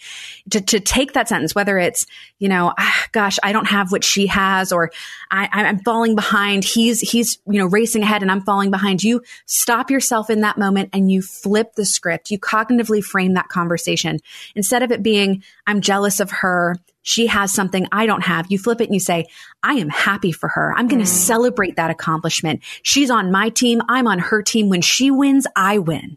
[0.50, 2.06] to, to take that sentence, whether it's,
[2.38, 4.90] you know, ah, gosh, I don't have what she has, or
[5.30, 6.64] I, I'm falling behind.
[6.64, 9.22] He's, he's, you know, racing ahead and I'm falling behind you.
[9.46, 12.30] Stop yourself in that moment and you flip the script.
[12.30, 14.18] You cognitively frame that conversation
[14.56, 18.50] instead of it being, I'm jealous of her she has something I don't have.
[18.50, 19.26] You flip it and you say,
[19.62, 20.74] I am happy for her.
[20.76, 21.12] I'm going to mm.
[21.12, 22.62] celebrate that accomplishment.
[22.82, 23.82] She's on my team.
[23.88, 24.68] I'm on her team.
[24.68, 26.16] When she wins, I win.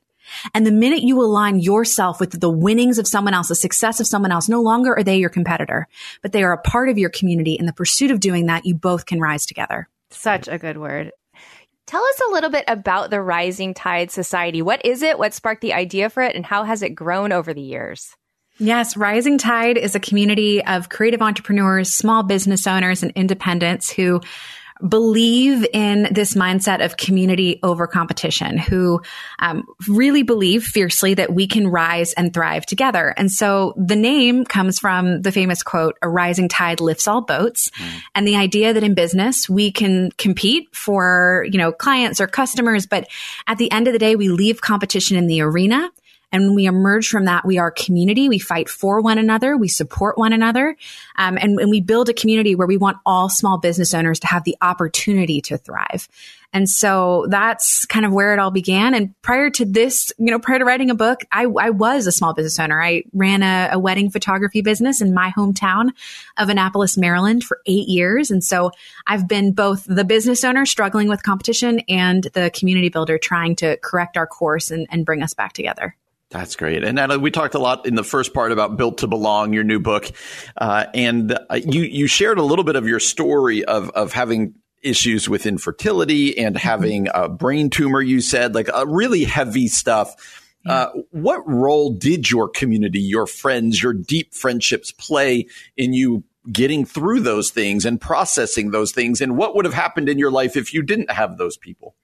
[0.53, 4.07] And the minute you align yourself with the winnings of someone else, the success of
[4.07, 5.87] someone else, no longer are they your competitor,
[6.21, 7.53] but they are a part of your community.
[7.53, 9.87] In the pursuit of doing that, you both can rise together.
[10.09, 11.11] Such a good word.
[11.85, 14.63] Tell us a little bit about the Rising Tide Society.
[14.63, 15.19] What is it?
[15.19, 16.35] What sparked the idea for it?
[16.35, 18.15] And how has it grown over the years?
[18.57, 24.21] Yes, Rising Tide is a community of creative entrepreneurs, small business owners, and independents who
[24.87, 29.01] believe in this mindset of community over competition, who
[29.39, 33.13] um, really believe fiercely that we can rise and thrive together.
[33.15, 37.69] And so the name comes from the famous quote, a rising tide lifts all boats.
[37.69, 38.01] Mm.
[38.15, 42.85] And the idea that in business, we can compete for, you know, clients or customers,
[42.85, 43.07] but
[43.47, 45.89] at the end of the day, we leave competition in the arena
[46.35, 48.27] and when we emerge from that, we are community.
[48.27, 49.55] We fight for one another.
[49.55, 50.75] We support one another.
[51.15, 54.27] Um, and, and we build a community where we want all small business owners to
[54.27, 56.09] have the opportunity to thrive.
[56.51, 58.93] And so that's kind of where it all began.
[58.93, 62.11] And prior to this, you know, prior to writing a book, I, I was a
[62.11, 62.81] small business owner.
[62.81, 65.91] I ran a, a, wedding photography business in my hometown
[66.37, 68.29] of Annapolis, Maryland for eight years.
[68.29, 68.71] And so
[69.07, 73.77] I've been both the business owner struggling with competition and the community builder trying to
[73.77, 75.95] correct our course and, and bring us back together.
[76.31, 76.83] That's great.
[76.83, 79.63] And Natalie, we talked a lot in the first part about Built to Belong, your
[79.63, 80.09] new book,
[80.57, 84.55] uh, and uh, you you shared a little bit of your story of of having
[84.81, 86.67] issues with infertility and mm-hmm.
[86.67, 88.01] having a brain tumor.
[88.01, 90.41] You said like a really heavy stuff.
[90.67, 95.45] Uh, what role did your community, your friends, your deep friendships play
[95.77, 99.21] in you getting through those things and processing those things?
[99.21, 101.95] And what would have happened in your life if you didn't have those people?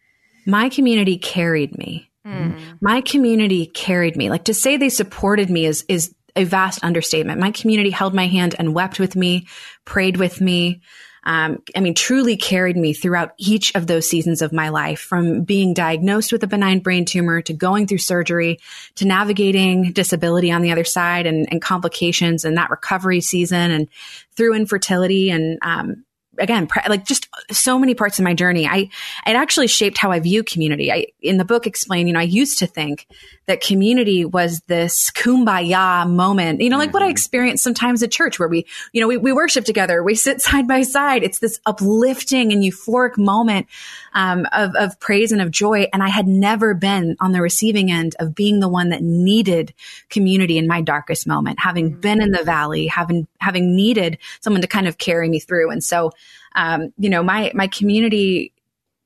[0.46, 2.11] My community carried me.
[2.26, 2.78] Mm.
[2.82, 4.30] My community carried me.
[4.30, 7.40] Like to say they supported me is is a vast understatement.
[7.40, 9.48] My community held my hand and wept with me,
[9.86, 10.82] prayed with me.
[11.24, 15.44] Um, I mean, truly carried me throughout each of those seasons of my life from
[15.44, 18.60] being diagnosed with a benign brain tumor to going through surgery
[18.96, 23.88] to navigating disability on the other side and, and complications and that recovery season and
[24.36, 26.06] through infertility and, um,
[26.38, 28.68] again, like just so many parts of my journey.
[28.68, 28.90] I,
[29.28, 30.92] it actually shaped how I view community.
[30.92, 33.08] I, in the book explain, you know, I used to think
[33.48, 36.94] that community was this kumbaya moment, you know, like mm-hmm.
[36.94, 37.12] what I mm-hmm.
[37.12, 40.68] experienced sometimes at church where we, you know, we, we worship together, we sit side
[40.68, 41.24] by side.
[41.24, 43.68] It's this uplifting and euphoric moment,
[44.14, 45.88] um, of, of praise and of joy.
[45.92, 49.74] And I had never been on the receiving end of being the one that needed
[50.10, 52.02] community in my darkest moment, having mm-hmm.
[52.02, 55.72] been in the valley, having, having needed someone to kind of carry me through.
[55.72, 56.12] And so,
[56.56, 58.54] um, you know, my, my community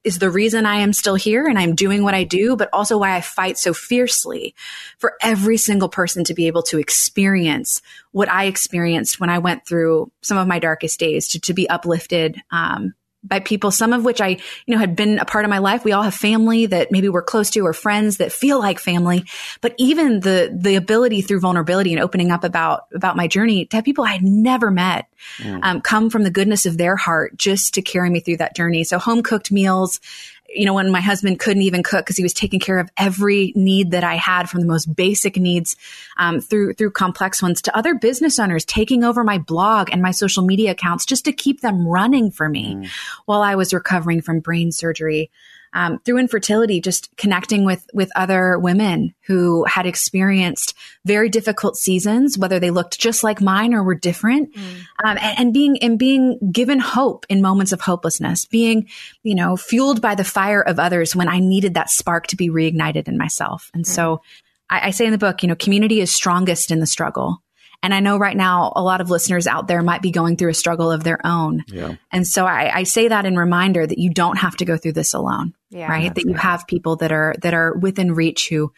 [0.06, 2.98] is the reason I am still here and I'm doing what I do, but also
[2.98, 4.56] why I fight so fiercely
[5.00, 7.82] for every single person to be able to experience
[8.12, 11.68] what I experienced when I went through some of my darkest days, to, to be
[11.68, 12.94] uplifted, um,
[13.28, 15.84] by people, some of which I, you know, had been a part of my life.
[15.84, 19.26] We all have family that maybe we're close to or friends that feel like family.
[19.62, 23.78] But even the, the ability through vulnerability and opening up about, about my journey to
[23.78, 25.08] have people I had never met,
[25.38, 25.60] mm.
[25.64, 28.84] um, come from the goodness of their heart just to carry me through that journey.
[28.84, 30.00] So home cooked meals,
[30.48, 33.52] you know, when my husband couldn't even cook because he was taking care of every
[33.56, 35.76] need that I had from the most basic needs
[36.18, 40.12] um, through through complex ones to other business owners taking over my blog and my
[40.12, 42.90] social media accounts just to keep them running for me mm.
[43.26, 45.32] while I was recovering from brain surgery
[45.76, 50.74] um, through infertility, just connecting with with other women who had experienced
[51.04, 54.78] very difficult seasons, whether they looked just like mine or were different, mm.
[55.04, 58.88] um, and, and, being and being given hope in moments of hopelessness, being
[59.22, 62.50] you know fueled by the fire of others when I needed that spark to be
[62.50, 63.70] reignited in myself.
[63.74, 63.88] And mm.
[63.88, 64.22] so,
[64.70, 67.42] I, I say in the book, you know, community is strongest in the struggle.
[67.86, 70.50] And I know right now a lot of listeners out there might be going through
[70.50, 71.64] a struggle of their own.
[71.68, 71.98] Yeah.
[72.12, 74.94] And so I, I say that in reminder that you don't have to go through
[74.94, 75.54] this alone.
[75.76, 76.16] Yeah, right.
[76.16, 76.40] That you good.
[76.40, 78.72] have people that are that are within reach who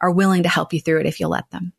[0.00, 1.72] are willing to help you through it if you'll let them.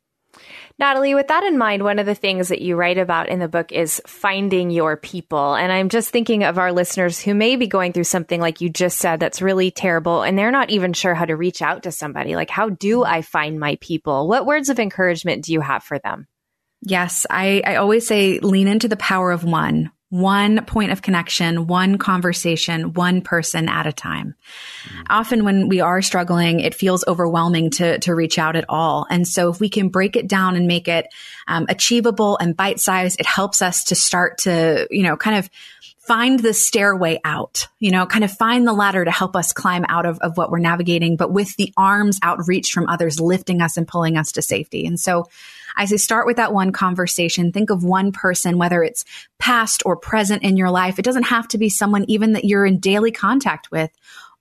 [0.77, 3.47] Natalie, with that in mind, one of the things that you write about in the
[3.47, 5.53] book is finding your people.
[5.55, 8.69] And I'm just thinking of our listeners who may be going through something like you
[8.69, 11.91] just said that's really terrible and they're not even sure how to reach out to
[11.91, 12.35] somebody.
[12.35, 14.27] Like, how do I find my people?
[14.27, 16.27] What words of encouragement do you have for them?
[16.81, 21.67] Yes, I, I always say lean into the power of one, one point of connection,
[21.67, 24.35] one conversation, one person at a time.
[24.83, 25.01] Mm-hmm.
[25.09, 29.07] Often when we are struggling, it feels overwhelming to, to reach out at all.
[29.09, 31.07] And so if we can break it down and make it
[31.47, 35.49] um, achievable and bite sized, it helps us to start to, you know, kind of
[36.01, 39.85] find the stairway out, you know, kind of find the ladder to help us climb
[39.87, 43.77] out of, of what we're navigating, but with the arms outreached from others lifting us
[43.77, 44.85] and pulling us to safety.
[44.85, 45.27] And so
[45.81, 47.51] I say start with that one conversation.
[47.51, 49.03] Think of one person, whether it's
[49.39, 50.99] past or present in your life.
[50.99, 53.89] It doesn't have to be someone even that you're in daily contact with.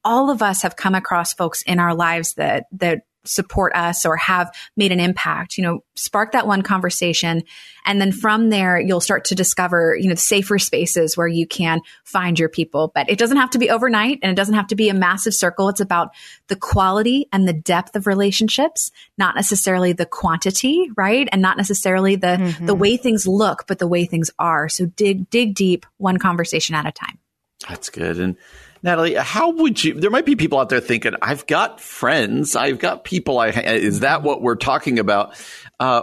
[0.04, 4.16] All of us have come across folks in our lives that, that support us or
[4.16, 7.42] have made an impact, you know, spark that one conversation.
[7.84, 11.80] And then from there, you'll start to discover, you know, safer spaces where you can
[12.04, 12.90] find your people.
[12.94, 15.34] But it doesn't have to be overnight and it doesn't have to be a massive
[15.34, 15.68] circle.
[15.68, 16.10] It's about
[16.48, 21.28] the quality and the depth of relationships, not necessarily the quantity, right?
[21.30, 22.66] And not necessarily the, mm-hmm.
[22.66, 24.68] the way things look, but the way things are.
[24.68, 27.18] So dig, dig deep one conversation at a time.
[27.68, 28.18] That's good.
[28.18, 28.36] And
[28.82, 29.94] Natalie, how would you?
[29.94, 34.00] There might be people out there thinking, "I've got friends, I've got people." I is
[34.00, 35.34] that what we're talking about?
[35.78, 36.02] Uh,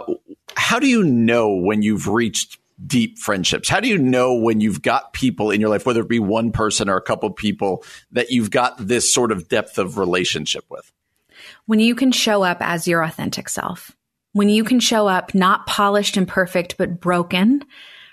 [0.54, 3.68] how do you know when you've reached deep friendships?
[3.68, 6.52] How do you know when you've got people in your life, whether it be one
[6.52, 10.92] person or a couple people, that you've got this sort of depth of relationship with?
[11.66, 13.96] When you can show up as your authentic self,
[14.32, 17.64] when you can show up not polished and perfect, but broken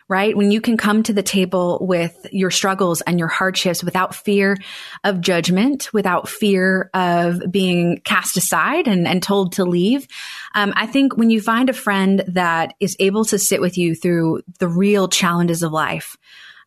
[0.08, 0.38] right?
[0.38, 4.58] When you can come to the table with your struggles and your hardships without fear
[5.04, 10.08] of judgment, without fear of being cast aside and, and told to leave.
[10.54, 13.96] Um, I think when you find a friend that is able to sit with you
[13.96, 16.18] through the real challenges of life,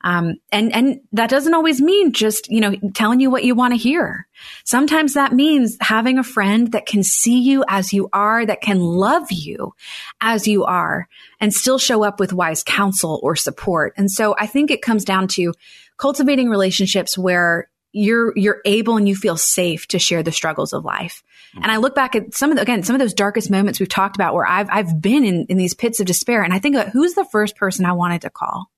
[0.03, 3.73] um, and, and that doesn't always mean just, you know, telling you what you want
[3.73, 4.29] to hear.
[4.65, 8.79] Sometimes that means having a friend that can see you as you are, that can
[8.79, 9.75] love you
[10.21, 11.09] as you are
[11.41, 13.93] and still show up with wise counsel or support.
[13.97, 15.53] And so I think it comes down to
[15.97, 20.85] cultivating relationships where you're you're able and you feel safe to share the struggles of
[20.85, 21.25] life.
[21.51, 21.63] Mm-hmm.
[21.63, 23.89] And I look back at some of the, again some of those darkest moments we've
[23.89, 26.77] talked about where I've I've been in in these pits of despair and I think
[26.77, 28.71] about who's the first person I wanted to call.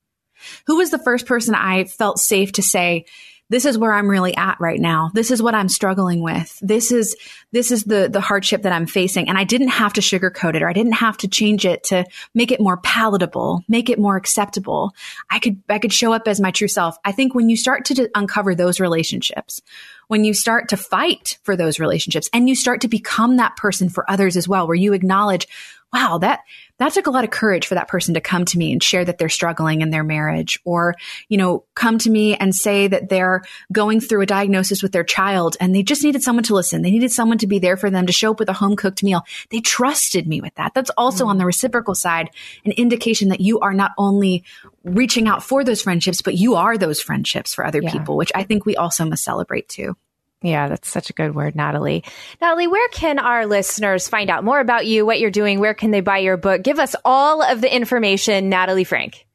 [0.66, 3.06] Who was the first person I felt safe to say,
[3.50, 5.10] this is where I'm really at right now.
[5.12, 6.56] This is what I'm struggling with.
[6.62, 7.16] This is,
[7.50, 9.28] this is the, the hardship that I'm facing.
[9.28, 12.06] And I didn't have to sugarcoat it or I didn't have to change it to
[12.32, 14.94] make it more palatable, make it more acceptable.
[15.28, 16.96] I could, I could show up as my true self.
[17.04, 19.60] I think when you start to uncover those relationships,
[20.06, 23.88] when you start to fight for those relationships and you start to become that person
[23.88, 25.48] for others as well, where you acknowledge,
[25.92, 26.40] wow, that,
[26.78, 29.04] that took a lot of courage for that person to come to me and share
[29.04, 30.94] that they're struggling in their marriage or,
[31.28, 35.04] you know, come to me and say that they're going through a diagnosis with their
[35.04, 36.82] child and they just needed someone to listen.
[36.82, 39.02] They needed someone to be there for them to show up with a home cooked
[39.02, 39.22] meal.
[39.50, 40.74] They trusted me with that.
[40.74, 41.30] That's also mm-hmm.
[41.30, 42.30] on the reciprocal side,
[42.64, 44.44] an indication that you are not only
[44.84, 47.90] reaching out for those friendships, but you are those friendships for other yeah.
[47.90, 49.96] people, which I think we also must celebrate too.
[50.42, 52.02] Yeah, that's such a good word, Natalie.
[52.40, 55.60] Natalie, where can our listeners find out more about you, what you're doing?
[55.60, 56.62] Where can they buy your book?
[56.62, 59.26] Give us all of the information, Natalie Franke.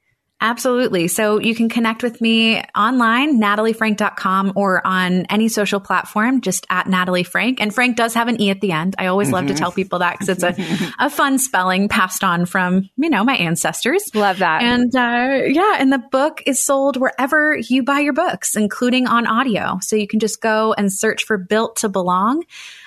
[0.45, 1.07] Absolutely.
[1.07, 6.87] So you can connect with me online, nataliefranke.com, or on any social platform, just at
[6.87, 7.59] Natalie Franke.
[7.59, 8.93] And Franke does have an E at the end.
[8.99, 10.55] I always love to tell people that because it's a,
[10.99, 14.03] a fun spelling passed on from, you know, my ancestors.
[14.13, 14.61] Love that.
[14.61, 19.25] And uh, yeah, and the book is sold wherever you buy your books, including on
[19.25, 19.79] audio.
[19.81, 22.43] So you can just go and search for Built to Belong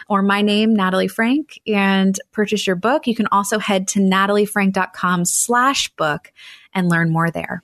[0.08, 3.06] or my name, Natalie Franke, and purchase your book.
[3.06, 6.32] You can also head to nataliefranke.com slash book
[6.72, 7.62] and learn more there.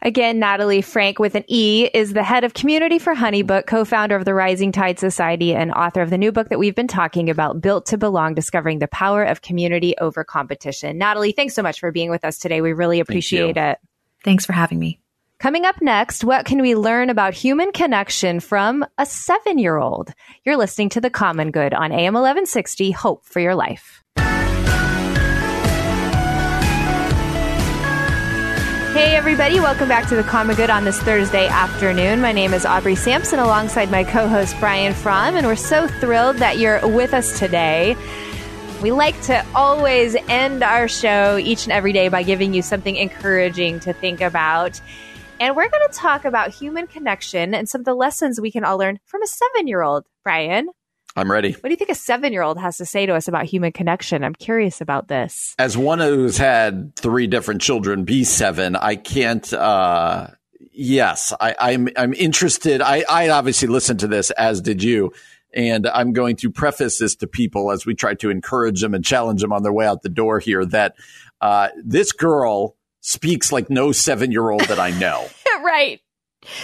[0.00, 4.24] Again, Natalie Franke with an E is the head of community for Honeybook, co-founder of
[4.24, 7.60] the Rising Tide Society and author of the new book that we've been talking about,
[7.60, 10.96] Built to Belong, Discovering the Power of Community Over Competition.
[10.96, 12.62] Natalie, thanks so much for being with us today.
[12.62, 13.78] We really appreciate Thank it.
[14.24, 15.00] Thanks for having me.
[15.40, 20.12] Coming up next, what can we learn about human connection from a seven year old?
[20.44, 24.02] You're listening to The Common Good on AM 1160, Hope for Your Life.
[28.96, 32.20] Hey, everybody, welcome back to The Common Good on this Thursday afternoon.
[32.20, 36.38] My name is Aubrey Sampson alongside my co host Brian Fromm, and we're so thrilled
[36.38, 37.96] that you're with us today.
[38.82, 42.96] We like to always end our show each and every day by giving you something
[42.96, 44.80] encouraging to think about.
[45.40, 48.64] And we're going to talk about human connection and some of the lessons we can
[48.64, 50.04] all learn from a seven year old.
[50.24, 50.68] Brian,
[51.14, 51.52] I'm ready.
[51.52, 53.70] what do you think a seven year old has to say to us about human
[53.70, 54.24] connection?
[54.24, 55.54] I'm curious about this.
[55.58, 59.50] As one who's had three different children be seven, I can't.
[59.52, 60.28] Uh,
[60.72, 61.88] yes, I, I'm.
[61.96, 62.82] I'm interested.
[62.82, 65.12] I, I obviously listened to this, as did you,
[65.54, 69.04] and I'm going to preface this to people as we try to encourage them and
[69.04, 70.64] challenge them on their way out the door here.
[70.64, 70.94] That
[71.40, 72.76] uh, this girl
[73.08, 75.26] speaks like no seven year old that I know.
[75.62, 75.98] right.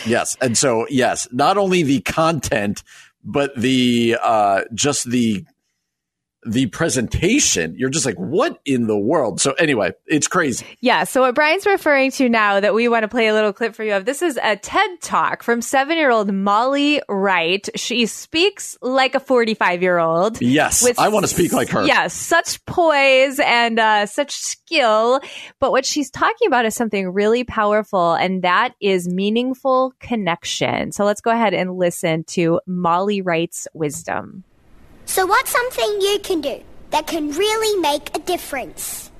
[0.04, 0.36] Yes.
[0.42, 2.82] And so, yes, not only the content,
[3.24, 5.46] but the, uh, just the,
[6.44, 9.40] the presentation, you're just like, what in the world?
[9.40, 10.66] So anyway, it's crazy.
[10.80, 11.04] Yeah.
[11.04, 13.84] So what Brian's referring to now that we want to play a little clip for
[13.84, 17.68] you of, this is a TED talk from seven year old Molly Wright.
[17.76, 20.40] She speaks like a 45 year old.
[20.40, 20.82] Yes.
[20.82, 21.84] With I want to speak like her.
[21.84, 22.14] Yes.
[22.14, 25.20] Such poise and uh, such skill.
[25.60, 30.92] But what she's talking about is something really powerful, and that is meaningful connection.
[30.92, 34.44] So let's go ahead and listen to Molly Wright's wisdom.
[35.06, 39.10] So, what's something you can do that can really make a difference?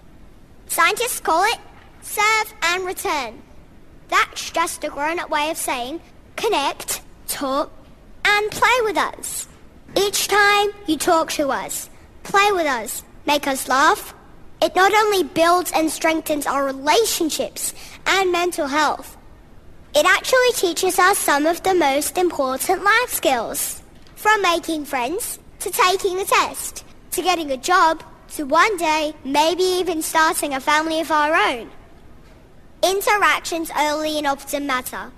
[0.67, 1.59] Scientists call it
[2.03, 3.43] serve and return.
[4.09, 6.01] That's just a grown up way of saying
[6.37, 7.73] connect, talk,
[8.25, 9.49] and play with us.
[9.97, 11.89] Each time you talk to us,
[12.23, 14.15] play with us, make us laugh,
[14.61, 17.75] it not only builds and strengthens our relationships
[18.07, 19.17] and mental health,
[19.95, 23.83] it actually teaches us some of the most important life skills.
[24.17, 29.63] From making friends to taking the test, to getting a job, to one day maybe
[29.63, 31.71] even starting a family of our own.
[32.83, 35.11] Interactions early and often matter.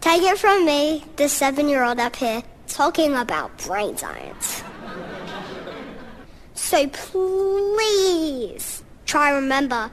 [0.00, 4.64] Take it from me, the seven year old up here, talking about brain science.
[6.54, 9.90] So please try remember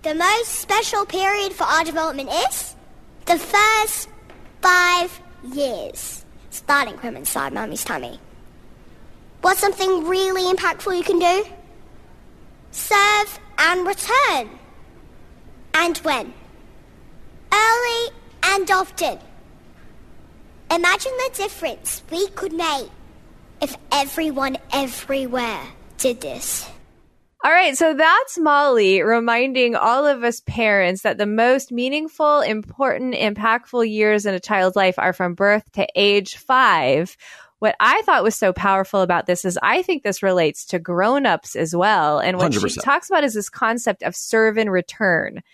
[0.00, 2.74] the most special period for our development is
[3.26, 4.08] the first
[4.62, 5.20] five
[5.52, 8.18] years, starting from inside mummy's tummy.
[9.42, 11.44] What's something really impactful you can do?
[12.70, 14.58] Serve and return.
[15.74, 16.32] And when?
[17.52, 18.12] Early
[18.44, 19.18] and often.
[20.70, 22.88] Imagine the difference we could make
[23.60, 25.60] if everyone everywhere
[25.98, 26.70] did this.
[27.44, 33.16] All right, so that's Molly reminding all of us parents that the most meaningful, important,
[33.16, 37.16] impactful years in a child's life are from birth to age five.
[37.62, 41.54] What I thought was so powerful about this is I think this relates to grown-ups
[41.54, 42.18] as well.
[42.18, 42.74] And what 100%.
[42.74, 45.44] she talks about is this concept of serve and return.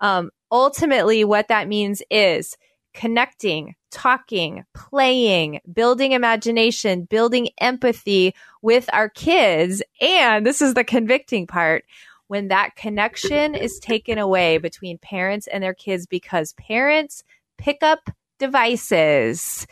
[0.00, 2.56] Um, ultimately, what that means is
[2.94, 9.82] connecting, talking, playing, building imagination, building empathy with our kids.
[10.00, 11.84] And this is the convicting part
[12.28, 17.24] when that connection is taken away between parents and their kids because parents
[17.58, 18.08] pick up
[18.38, 19.66] devices.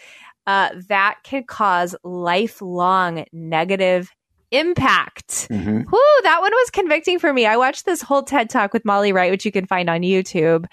[0.47, 4.11] Uh, that can cause lifelong negative
[4.51, 5.49] impact.
[5.51, 5.79] Mm-hmm.
[5.91, 7.47] Whoo, that one was convicting for me.
[7.47, 10.67] I watched this whole TED talk with Molly Wright, which you can find on YouTube.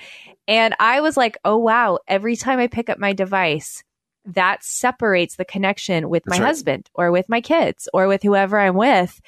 [0.48, 3.84] And I was like, oh, wow, every time I pick up my device,
[4.26, 6.48] that separates the connection with That's my right.
[6.48, 9.20] husband or with my kids or with whoever I'm with.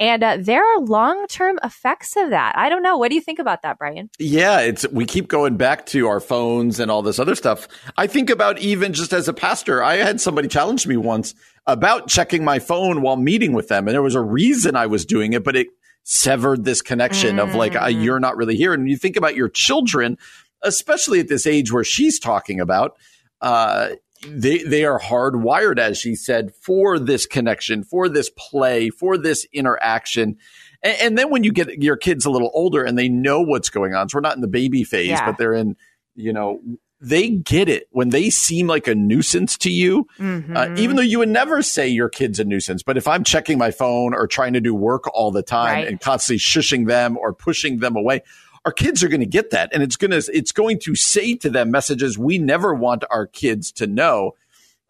[0.00, 2.56] And uh, there are long term effects of that.
[2.56, 2.98] I don't know.
[2.98, 4.10] What do you think about that, Brian?
[4.18, 7.68] Yeah, it's we keep going back to our phones and all this other stuff.
[7.96, 11.34] I think about even just as a pastor, I had somebody challenge me once
[11.66, 15.06] about checking my phone while meeting with them, and there was a reason I was
[15.06, 15.68] doing it, but it
[16.04, 17.42] severed this connection mm.
[17.42, 18.74] of like, uh, you're not really here.
[18.74, 20.18] And you think about your children,
[20.62, 22.96] especially at this age where she's talking about.
[23.40, 23.90] Uh,
[24.28, 29.46] they they are hardwired, as she said, for this connection, for this play, for this
[29.52, 30.36] interaction.
[30.82, 33.70] And, and, then when you get your kids a little older and they know what's
[33.70, 35.24] going on, so we're not in the baby phase, yeah.
[35.24, 35.76] but they're in,
[36.14, 36.60] you know,
[37.00, 40.56] they get it when they seem like a nuisance to you, mm-hmm.
[40.56, 42.82] uh, even though you would never say your kid's a nuisance.
[42.82, 45.88] But if I'm checking my phone or trying to do work all the time right.
[45.88, 48.22] and constantly shushing them or pushing them away,
[48.64, 51.34] our kids are going to get that and it's going to it's going to say
[51.34, 54.32] to them messages we never want our kids to know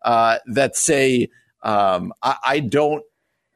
[0.05, 1.29] uh, that say
[1.63, 3.03] um, I, I, don't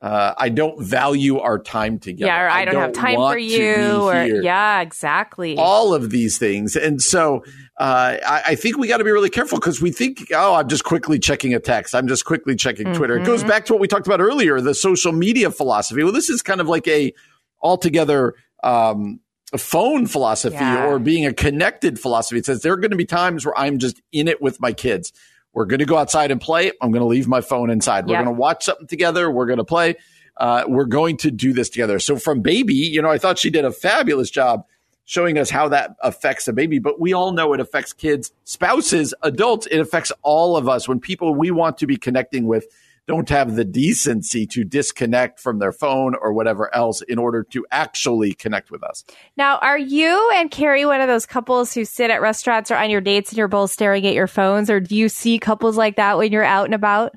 [0.01, 2.27] uh, I don't value our time together.
[2.27, 4.03] Yeah, or I, I don't, don't, have time for you.
[4.03, 5.57] Or yeah, exactly.
[5.59, 7.45] All of these things, and so
[7.79, 10.69] uh, I, I, think we got to be really careful because we think, oh, I'm
[10.69, 11.95] just quickly checking a text.
[11.95, 12.97] I'm just quickly checking mm-hmm.
[12.97, 13.19] Twitter.
[13.19, 13.49] It goes mm-hmm.
[13.49, 16.03] back to what we talked about earlier, the social media philosophy.
[16.03, 17.13] Well, this is kind of like a
[17.61, 19.21] altogether um,
[19.57, 20.87] phone philosophy yeah.
[20.87, 22.39] or being a connected philosophy.
[22.39, 24.73] It says there are going to be times where I'm just in it with my
[24.73, 25.13] kids.
[25.55, 26.71] We're going to go outside and play.
[26.81, 28.07] I'm going to leave my phone inside.
[28.07, 28.25] We're yep.
[28.25, 29.31] going to watch something together.
[29.31, 29.97] We're going to play.
[30.37, 31.99] Uh, we're going to do this together.
[31.99, 34.67] So from baby, you know, I thought she did a fabulous job
[35.05, 39.15] showing us how that affects a baby, but we all know it affects kids, spouses,
[39.23, 39.67] adults.
[39.67, 42.67] It affects all of us when people we want to be connecting with
[43.09, 47.67] don't have the decency to disconnect from their phone or whatever else in order to
[47.73, 49.03] actually connect with us.
[49.37, 52.91] Now, are you and Carrie one of those couples who sit at restaurants or on
[52.91, 55.97] your dates and you're both staring at your phones, or do you see couples like
[55.97, 57.13] that when you're out and about?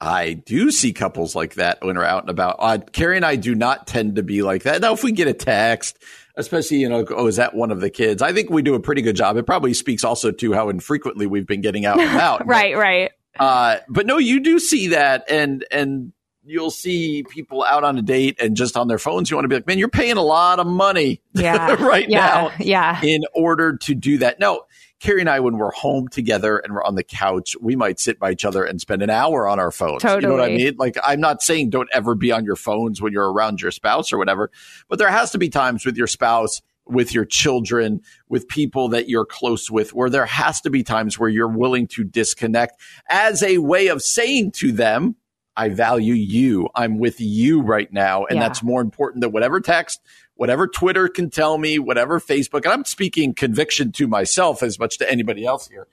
[0.00, 2.56] I do see couples like that when we're out and about.
[2.58, 4.80] Uh, Carrie and I do not tend to be like that.
[4.80, 5.98] Now, if we get a text,
[6.36, 8.22] especially, you know, oh, is that one of the kids?
[8.22, 9.36] I think we do a pretty good job.
[9.36, 12.46] It probably speaks also to how infrequently we've been getting out and about.
[12.46, 13.10] right, right.
[13.38, 16.12] Uh, but no, you do see that, and and
[16.44, 19.30] you'll see people out on a date and just on their phones.
[19.30, 22.18] You want to be like, man, you're paying a lot of money, yeah, right yeah,
[22.18, 24.40] now, yeah, in order to do that.
[24.40, 24.62] No,
[25.00, 28.18] Carrie and I, when we're home together and we're on the couch, we might sit
[28.18, 30.02] by each other and spend an hour on our phones.
[30.02, 30.22] Totally.
[30.22, 30.74] You know what I mean?
[30.76, 34.12] Like, I'm not saying don't ever be on your phones when you're around your spouse
[34.12, 34.50] or whatever,
[34.88, 39.08] but there has to be times with your spouse with your children, with people that
[39.08, 43.42] you're close with, where there has to be times where you're willing to disconnect as
[43.42, 45.16] a way of saying to them,
[45.56, 46.68] I value you.
[46.74, 48.24] I'm with you right now.
[48.26, 48.46] And yeah.
[48.46, 50.00] that's more important than whatever text,
[50.34, 52.64] whatever Twitter can tell me, whatever Facebook.
[52.64, 55.88] And I'm speaking conviction to myself as much to anybody else here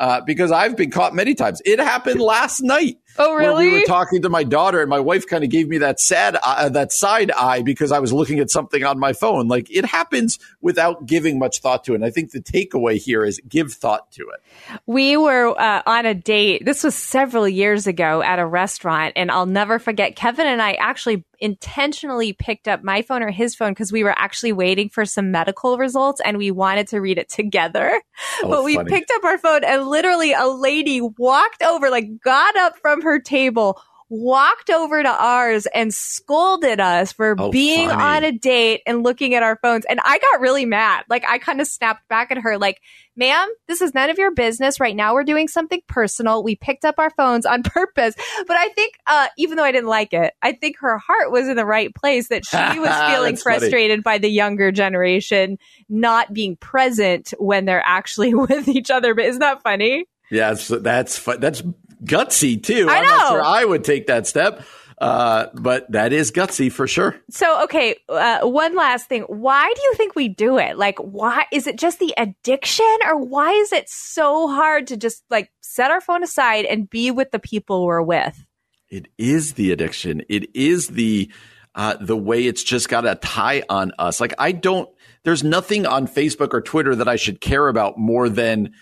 [0.00, 1.60] uh, because I've been caught many times.
[1.66, 2.98] It happened last night.
[3.18, 3.66] Oh, really?
[3.66, 6.38] we were talking to my daughter, and my wife kind of gave me that sad,
[6.42, 9.46] uh, that side eye because I was looking at something on my phone.
[9.46, 11.96] Like it happens without giving much thought to it.
[11.96, 14.80] And I think the takeaway here is give thought to it.
[14.86, 16.64] We were uh, on a date.
[16.64, 20.16] This was several years ago at a restaurant, and I'll never forget.
[20.16, 24.14] Kevin and I actually intentionally picked up my phone or his phone because we were
[24.16, 28.00] actually waiting for some medical results and we wanted to read it together.
[28.42, 28.90] Oh, but we funny.
[28.90, 33.18] picked up our phone and literally a lady walked over, like got up from her
[33.18, 33.80] table,
[34.10, 38.02] walked over to ours and scolded us for oh, being funny.
[38.02, 39.84] on a date and looking at our phones.
[39.88, 41.04] And I got really mad.
[41.08, 42.82] Like I kind of snapped back at her, like,
[43.14, 44.80] ma'am, this is none of your business.
[44.80, 46.42] Right now we're doing something personal.
[46.42, 48.16] We picked up our phones on purpose.
[48.48, 51.46] But I think, uh, even though I didn't like it, I think her heart was
[51.46, 54.16] in the right place that she was feeling frustrated funny.
[54.16, 55.56] by the younger generation
[55.88, 59.14] not being present when they're actually with each other.
[59.14, 60.06] But isn't that funny?
[60.32, 61.62] Yeah, that's that's that's
[62.04, 62.88] gutsy too.
[62.88, 64.62] I am not sure I would take that step.
[65.00, 67.16] Uh, but that is gutsy for sure.
[67.30, 69.22] So, okay, uh, one last thing.
[69.22, 70.76] Why do you think we do it?
[70.76, 75.24] Like, why is it just the addiction, or why is it so hard to just
[75.30, 78.44] like set our phone aside and be with the people we're with?
[78.90, 80.22] It is the addiction.
[80.28, 81.32] It is the
[81.74, 84.20] uh, the way it's just got a tie on us.
[84.20, 84.86] Like, I don't.
[85.22, 88.74] There's nothing on Facebook or Twitter that I should care about more than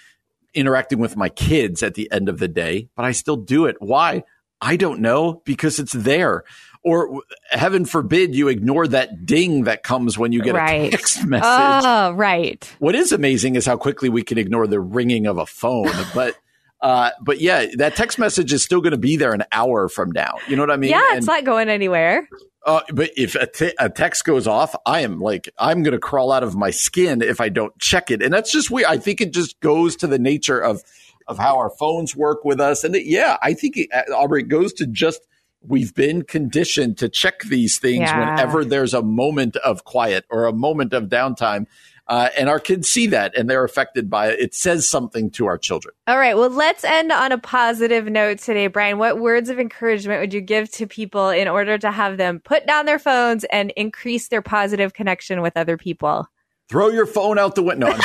[0.58, 3.76] interacting with my kids at the end of the day, but I still do it.
[3.78, 4.24] Why?
[4.60, 6.44] I don't know because it's there.
[6.84, 10.88] Or heaven forbid you ignore that ding that comes when you get right.
[10.88, 11.44] a text message.
[11.44, 12.76] Oh, right.
[12.78, 15.90] What is amazing is how quickly we can ignore the ringing of a phone.
[16.14, 16.36] But
[16.80, 20.12] uh, but yeah, that text message is still going to be there an hour from
[20.12, 20.36] now.
[20.48, 20.90] You know what I mean?
[20.90, 22.28] Yeah, it's and, not going anywhere.
[22.68, 25.98] Uh, but if a, t- a text goes off, I am like, I'm going to
[25.98, 28.22] crawl out of my skin if I don't check it.
[28.22, 28.86] And that's just weird.
[28.86, 30.82] I think it just goes to the nature of,
[31.26, 32.84] of how our phones work with us.
[32.84, 35.26] And it, yeah, I think it, uh, Aubrey, it goes to just,
[35.62, 38.34] we've been conditioned to check these things yeah.
[38.34, 41.64] whenever there's a moment of quiet or a moment of downtime.
[42.08, 44.40] Uh, and our kids see that and they're affected by it.
[44.40, 45.94] It says something to our children.
[46.06, 46.36] All right.
[46.36, 48.96] Well, let's end on a positive note today, Brian.
[48.98, 52.66] What words of encouragement would you give to people in order to have them put
[52.66, 56.26] down their phones and increase their positive connection with other people?
[56.70, 57.88] Throw your phone out the window.
[57.88, 57.96] No,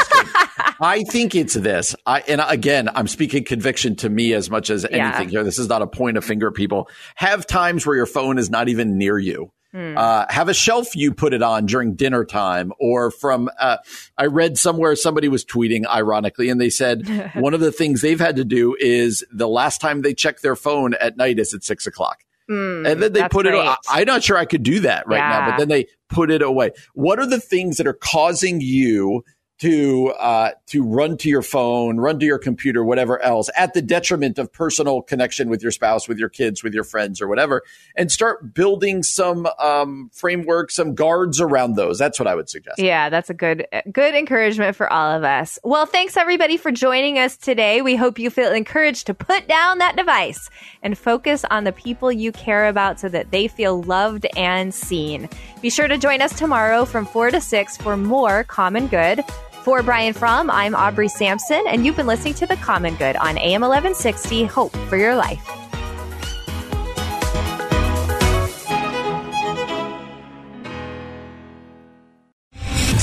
[0.80, 1.96] I think it's this.
[2.06, 5.30] I and again, I'm speaking conviction to me as much as anything yeah.
[5.30, 5.44] here.
[5.44, 6.90] This is not a point of finger, people.
[7.16, 9.52] Have times where your phone is not even near you.
[9.74, 9.98] Hmm.
[9.98, 13.78] Uh, have a shelf you put it on during dinner time or from, uh,
[14.16, 18.20] I read somewhere somebody was tweeting ironically and they said one of the things they've
[18.20, 21.64] had to do is the last time they check their phone at night is at
[21.64, 22.24] six o'clock.
[22.50, 23.56] Mm, and then they put great.
[23.56, 23.78] it.
[23.90, 25.30] I'm not sure I could do that right yeah.
[25.30, 26.72] now, but then they put it away.
[26.94, 29.24] What are the things that are causing you
[29.64, 33.82] to uh, to run to your phone, run to your computer, whatever else, at the
[33.82, 37.64] detriment of personal connection with your spouse, with your kids, with your friends, or whatever,
[37.96, 41.98] and start building some um, framework, some guards around those.
[41.98, 42.78] That's what I would suggest.
[42.78, 45.58] Yeah, that's a good good encouragement for all of us.
[45.64, 47.82] Well, thanks everybody for joining us today.
[47.82, 50.50] We hope you feel encouraged to put down that device
[50.82, 55.30] and focus on the people you care about, so that they feel loved and seen.
[55.62, 59.24] Be sure to join us tomorrow from four to six for more Common Good.
[59.64, 63.38] For Brian Fromm, I'm Aubrey Sampson, and you've been listening to The Common Good on
[63.38, 65.63] AM 1160 Hope for Your Life.